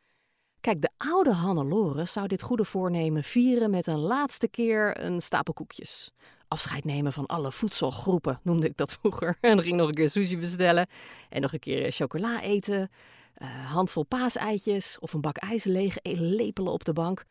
Kijk, 0.62 0.82
de 0.82 0.90
oude 0.98 1.34
Hannelore 1.34 2.06
zou 2.06 2.28
dit 2.28 2.42
goede 2.42 2.66
voornemen 2.66 3.24
vieren 3.24 3.70
met 3.70 3.88
een 3.88 4.00
laatste 4.00 4.48
keer 4.48 5.04
een 5.04 5.22
stapel 5.22 5.54
koekjes. 5.54 6.12
Afscheid 6.48 6.86
nemen 6.86 7.14
van 7.14 7.26
alle 7.26 7.52
voedselgroepen, 7.52 8.40
noemde 8.44 8.68
ik 8.68 8.78
dat 8.78 8.94
vroeger. 8.94 9.38
En 9.42 9.56
dan 9.56 9.66
ging 9.66 9.78
nog 9.78 9.88
een 9.88 9.94
keer 9.94 10.10
sushi 10.10 10.38
bestellen 10.38 10.88
en 11.30 11.42
nog 11.42 11.54
een 11.54 11.60
keer 11.60 11.92
chocola 11.92 12.42
eten. 12.42 12.90
Uh, 13.38 13.72
handvol 13.72 14.04
paaseitjes 14.04 15.00
of 15.00 15.14
een 15.14 15.22
bak 15.22 15.38
ijs 15.38 15.64
leeg 15.64 15.98
lepelen 16.04 16.72
op 16.72 16.84
de 16.84 16.94
bank. 16.94 17.24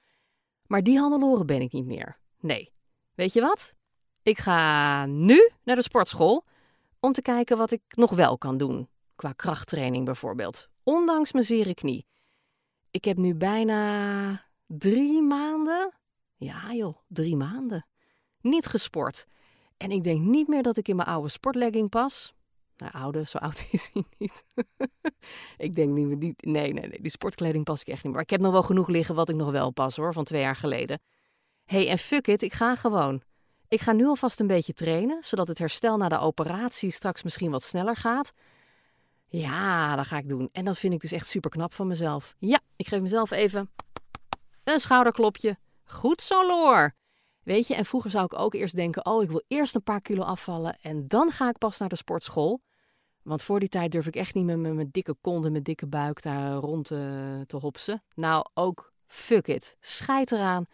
Maar 0.66 0.82
die 0.82 0.98
Hannelore 0.98 1.44
ben 1.44 1.60
ik 1.60 1.72
niet 1.72 1.86
meer. 1.86 2.18
Nee. 2.40 2.72
Weet 3.14 3.32
je 3.32 3.40
wat? 3.40 3.74
Ik 4.22 4.38
ga 4.38 5.06
nu 5.06 5.50
naar 5.62 5.76
de 5.76 5.82
sportschool 5.82 6.44
om 7.00 7.12
te 7.12 7.22
kijken 7.22 7.56
wat 7.56 7.70
ik 7.70 7.82
nog 7.88 8.10
wel 8.10 8.38
kan 8.38 8.58
doen. 8.58 8.88
Qua 9.16 9.32
krachttraining 9.32 10.04
bijvoorbeeld. 10.04 10.68
Ondanks 10.82 11.32
mijn 11.32 11.44
zere 11.44 11.74
knie. 11.74 12.06
Ik 12.96 13.04
heb 13.04 13.16
nu 13.16 13.34
bijna 13.34 14.48
drie 14.66 15.22
maanden. 15.22 15.92
Ja 16.36 16.72
joh, 16.74 16.96
drie 17.08 17.36
maanden. 17.36 17.86
Niet 18.40 18.66
gesport. 18.66 19.26
En 19.76 19.90
ik 19.90 20.02
denk 20.04 20.20
niet 20.20 20.48
meer 20.48 20.62
dat 20.62 20.76
ik 20.76 20.88
in 20.88 20.96
mijn 20.96 21.08
oude 21.08 21.28
sportlegging 21.28 21.88
pas. 21.88 22.34
Nou, 22.76 22.92
oude, 22.92 23.26
zo 23.26 23.38
oud 23.38 23.66
is 23.70 23.90
hij 23.92 24.04
niet. 24.18 24.44
ik 25.56 25.74
denk 25.74 25.92
niet 25.92 26.06
meer. 26.06 26.18
Die, 26.18 26.34
nee, 26.36 26.72
nee, 26.72 26.88
nee, 26.88 27.00
die 27.00 27.10
sportkleding 27.10 27.64
pas 27.64 27.80
ik 27.80 27.86
echt 27.86 27.96
niet 27.96 28.04
meer. 28.04 28.12
Maar 28.12 28.22
ik 28.22 28.30
heb 28.30 28.40
nog 28.40 28.52
wel 28.52 28.62
genoeg 28.62 28.88
liggen 28.88 29.14
wat 29.14 29.28
ik 29.28 29.36
nog 29.36 29.50
wel 29.50 29.70
pas 29.70 29.96
hoor, 29.96 30.12
van 30.12 30.24
twee 30.24 30.40
jaar 30.40 30.56
geleden. 30.56 31.00
hey, 31.64 31.88
en 31.88 31.98
fuck 31.98 32.26
it, 32.26 32.42
ik 32.42 32.52
ga 32.52 32.76
gewoon. 32.76 33.22
Ik 33.68 33.80
ga 33.80 33.92
nu 33.92 34.06
alvast 34.06 34.40
een 34.40 34.46
beetje 34.46 34.74
trainen, 34.74 35.24
zodat 35.24 35.48
het 35.48 35.58
herstel 35.58 35.96
na 35.96 36.08
de 36.08 36.18
operatie 36.18 36.90
straks 36.90 37.22
misschien 37.22 37.50
wat 37.50 37.62
sneller 37.62 37.96
gaat. 37.96 38.32
Ja, 39.28 39.96
dat 39.96 40.06
ga 40.06 40.18
ik 40.18 40.28
doen. 40.28 40.48
En 40.52 40.64
dat 40.64 40.78
vind 40.78 40.92
ik 40.92 41.00
dus 41.00 41.12
echt 41.12 41.26
super 41.26 41.50
knap 41.50 41.74
van 41.74 41.86
mezelf. 41.86 42.34
Ja, 42.38 42.60
ik 42.76 42.88
geef 42.88 43.00
mezelf 43.00 43.30
even 43.30 43.70
een 44.64 44.80
schouderklopje. 44.80 45.58
Goed 45.84 46.22
zo, 46.22 46.46
Loor. 46.46 46.94
Weet 47.42 47.66
je, 47.66 47.74
en 47.74 47.84
vroeger 47.84 48.10
zou 48.10 48.24
ik 48.24 48.38
ook 48.38 48.54
eerst 48.54 48.74
denken: 48.74 49.06
oh, 49.06 49.22
ik 49.22 49.30
wil 49.30 49.42
eerst 49.48 49.74
een 49.74 49.82
paar 49.82 50.00
kilo 50.00 50.22
afvallen 50.22 50.78
en 50.80 51.08
dan 51.08 51.30
ga 51.30 51.48
ik 51.48 51.58
pas 51.58 51.78
naar 51.78 51.88
de 51.88 51.96
sportschool. 51.96 52.62
Want 53.22 53.42
voor 53.42 53.60
die 53.60 53.68
tijd 53.68 53.92
durf 53.92 54.06
ik 54.06 54.16
echt 54.16 54.34
niet 54.34 54.44
met 54.44 54.58
mijn 54.58 54.88
dikke 54.90 55.16
kont 55.20 55.44
en 55.44 55.50
mijn 55.52 55.62
dikke 55.62 55.86
buik 55.86 56.22
daar 56.22 56.52
rond 56.52 56.84
te, 56.84 57.56
hopsen. 57.60 58.02
Nou, 58.14 58.44
ook 58.54 58.92
fuck 59.06 59.46
it. 59.46 59.76
Scheid 59.80 60.32
eraan. 60.32 60.66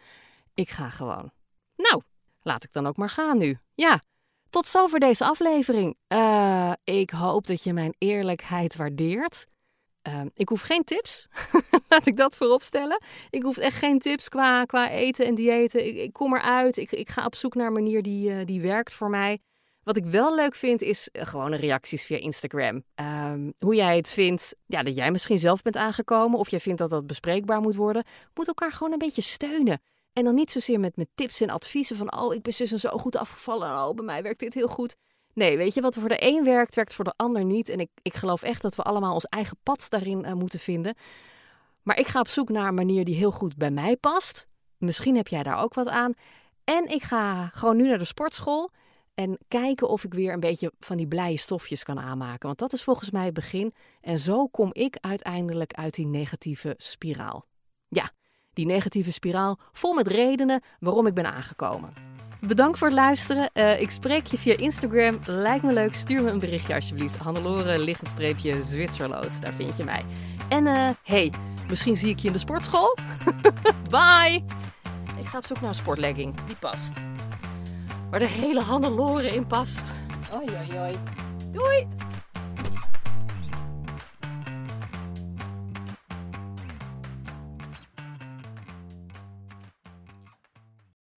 Ik 0.53 0.69
ga 0.69 0.89
gewoon. 0.89 1.31
Nou, 1.75 2.01
laat 2.41 2.63
ik 2.63 2.71
dan 2.73 2.87
ook 2.87 2.97
maar 2.97 3.09
gaan 3.09 3.37
nu. 3.37 3.59
Ja, 3.73 4.01
tot 4.53 4.67
zover 4.67 4.99
deze 4.99 5.25
aflevering. 5.25 5.95
Uh, 6.07 6.71
ik 6.83 7.09
hoop 7.09 7.47
dat 7.47 7.63
je 7.63 7.73
mijn 7.73 7.95
eerlijkheid 7.97 8.75
waardeert. 8.75 9.45
Uh, 10.07 10.21
ik 10.33 10.49
hoef 10.49 10.61
geen 10.61 10.83
tips. 10.83 11.27
Laat 11.89 12.05
ik 12.05 12.17
dat 12.17 12.37
voorop 12.37 12.61
stellen. 12.61 13.01
Ik 13.29 13.43
hoef 13.43 13.57
echt 13.57 13.77
geen 13.77 13.99
tips 13.99 14.29
qua, 14.29 14.65
qua 14.65 14.89
eten 14.89 15.25
en 15.25 15.35
diëten. 15.35 16.03
Ik, 16.03 16.13
kom 16.13 16.35
eruit. 16.35 16.77
Ik, 16.77 16.91
ik 16.91 17.09
ga 17.09 17.25
op 17.25 17.35
zoek 17.35 17.55
naar 17.55 17.67
een 17.67 17.73
manier 17.73 18.01
die, 18.01 18.29
uh, 18.29 18.45
die 18.45 18.61
werkt 18.61 18.93
voor 18.93 19.09
mij. 19.09 19.39
Wat 19.83 19.97
ik 19.97 20.05
wel 20.05 20.35
leuk 20.35 20.55
vind, 20.55 20.81
is 20.81 21.09
uh, 21.11 21.25
gewone 21.25 21.55
reacties 21.55 22.05
via 22.05 22.17
Instagram. 22.17 22.83
Um, 22.95 23.53
hoe 23.59 23.75
jij 23.75 23.95
het 23.95 24.09
vindt, 24.09 24.55
ja, 24.65 24.83
dat 24.83 24.95
jij 24.95 25.11
misschien 25.11 25.39
zelf 25.39 25.61
bent 25.61 25.75
aangekomen. 25.75 26.39
Of 26.39 26.49
jij 26.49 26.59
vindt 26.59 26.79
dat 26.79 26.89
dat 26.89 27.07
bespreekbaar 27.07 27.61
moet 27.61 27.75
worden. 27.75 28.03
Moet 28.33 28.47
elkaar 28.47 28.71
gewoon 28.71 28.91
een 28.91 28.97
beetje 28.97 29.21
steunen. 29.21 29.81
En 30.13 30.23
dan 30.23 30.35
niet 30.35 30.51
zozeer 30.51 30.79
met, 30.79 30.95
met 30.95 31.07
tips 31.15 31.41
en 31.41 31.49
adviezen 31.49 31.95
van, 31.95 32.17
oh, 32.17 32.33
ik 32.33 32.41
ben 32.41 32.53
zus 32.53 32.71
en 32.71 32.79
zo 32.79 32.89
goed 32.89 33.15
afgevallen. 33.15 33.69
Oh, 33.69 33.95
bij 33.95 34.05
mij 34.05 34.23
werkt 34.23 34.39
dit 34.39 34.53
heel 34.53 34.67
goed. 34.67 34.95
Nee, 35.33 35.57
weet 35.57 35.73
je, 35.73 35.81
wat 35.81 35.95
voor 35.95 36.09
de 36.09 36.25
een 36.25 36.43
werkt, 36.43 36.75
werkt 36.75 36.93
voor 36.93 37.05
de 37.05 37.13
ander 37.15 37.45
niet. 37.45 37.69
En 37.69 37.79
ik, 37.79 37.89
ik 38.01 38.13
geloof 38.13 38.41
echt 38.41 38.61
dat 38.61 38.75
we 38.75 38.83
allemaal 38.83 39.13
ons 39.13 39.25
eigen 39.25 39.57
pad 39.63 39.85
daarin 39.89 40.25
uh, 40.25 40.33
moeten 40.33 40.59
vinden. 40.59 40.95
Maar 41.83 41.99
ik 41.99 42.07
ga 42.07 42.19
op 42.19 42.27
zoek 42.27 42.49
naar 42.49 42.67
een 42.67 42.73
manier 42.73 43.05
die 43.05 43.15
heel 43.15 43.31
goed 43.31 43.55
bij 43.55 43.71
mij 43.71 43.97
past. 43.97 44.47
Misschien 44.77 45.15
heb 45.15 45.27
jij 45.27 45.43
daar 45.43 45.61
ook 45.61 45.73
wat 45.73 45.87
aan. 45.87 46.13
En 46.63 46.87
ik 46.87 47.03
ga 47.03 47.47
gewoon 47.47 47.75
nu 47.75 47.87
naar 47.87 47.97
de 47.97 48.05
sportschool 48.05 48.71
en 49.13 49.37
kijken 49.47 49.89
of 49.89 50.03
ik 50.03 50.13
weer 50.13 50.33
een 50.33 50.39
beetje 50.39 50.71
van 50.79 50.97
die 50.97 51.07
blije 51.07 51.37
stofjes 51.37 51.83
kan 51.83 51.99
aanmaken. 51.99 52.47
Want 52.47 52.59
dat 52.59 52.73
is 52.73 52.83
volgens 52.83 53.11
mij 53.11 53.25
het 53.25 53.33
begin. 53.33 53.73
En 54.01 54.19
zo 54.19 54.47
kom 54.47 54.69
ik 54.73 54.97
uiteindelijk 54.99 55.73
uit 55.73 55.93
die 55.93 56.07
negatieve 56.07 56.73
spiraal. 56.77 57.45
Ja, 57.87 58.11
die 58.53 58.65
negatieve 58.65 59.11
spiraal 59.11 59.57
vol 59.71 59.93
met 59.93 60.07
redenen 60.07 60.61
waarom 60.79 61.07
ik 61.07 61.13
ben 61.13 61.33
aangekomen. 61.33 61.93
Bedankt 62.47 62.77
voor 62.77 62.87
het 62.87 62.95
luisteren. 62.95 63.49
Uh, 63.53 63.81
ik 63.81 63.91
spreek 63.91 64.25
je 64.25 64.37
via 64.37 64.57
Instagram. 64.57 65.19
Lijkt 65.25 65.63
me 65.63 65.73
leuk. 65.73 65.93
Stuur 65.93 66.23
me 66.23 66.29
een 66.29 66.39
berichtje 66.39 66.75
alsjeblieft. 66.75 67.17
Hannelore, 67.17 67.79
lichtstreepje 67.79 68.63
Zwitserlood. 68.63 69.41
Daar 69.41 69.53
vind 69.53 69.77
je 69.77 69.83
mij. 69.83 70.05
En 70.49 70.65
uh, 70.65 70.89
hey, 71.03 71.31
misschien 71.69 71.97
zie 71.97 72.09
ik 72.09 72.19
je 72.19 72.27
in 72.27 72.33
de 72.33 72.39
sportschool. 72.39 72.97
Bye! 73.89 74.43
Ik 75.19 75.25
ga 75.25 75.37
op 75.37 75.45
zoek 75.45 75.61
naar 75.61 75.69
een 75.69 75.75
sportlegging. 75.75 76.41
Die 76.45 76.55
past. 76.55 76.93
Waar 78.09 78.19
de 78.19 78.27
hele 78.27 78.61
Hannelore 78.61 79.27
in 79.27 79.47
past. 79.47 79.95
Oi, 80.33 80.45
oi, 80.45 80.79
oi. 80.79 80.93
Doei! 81.51 81.87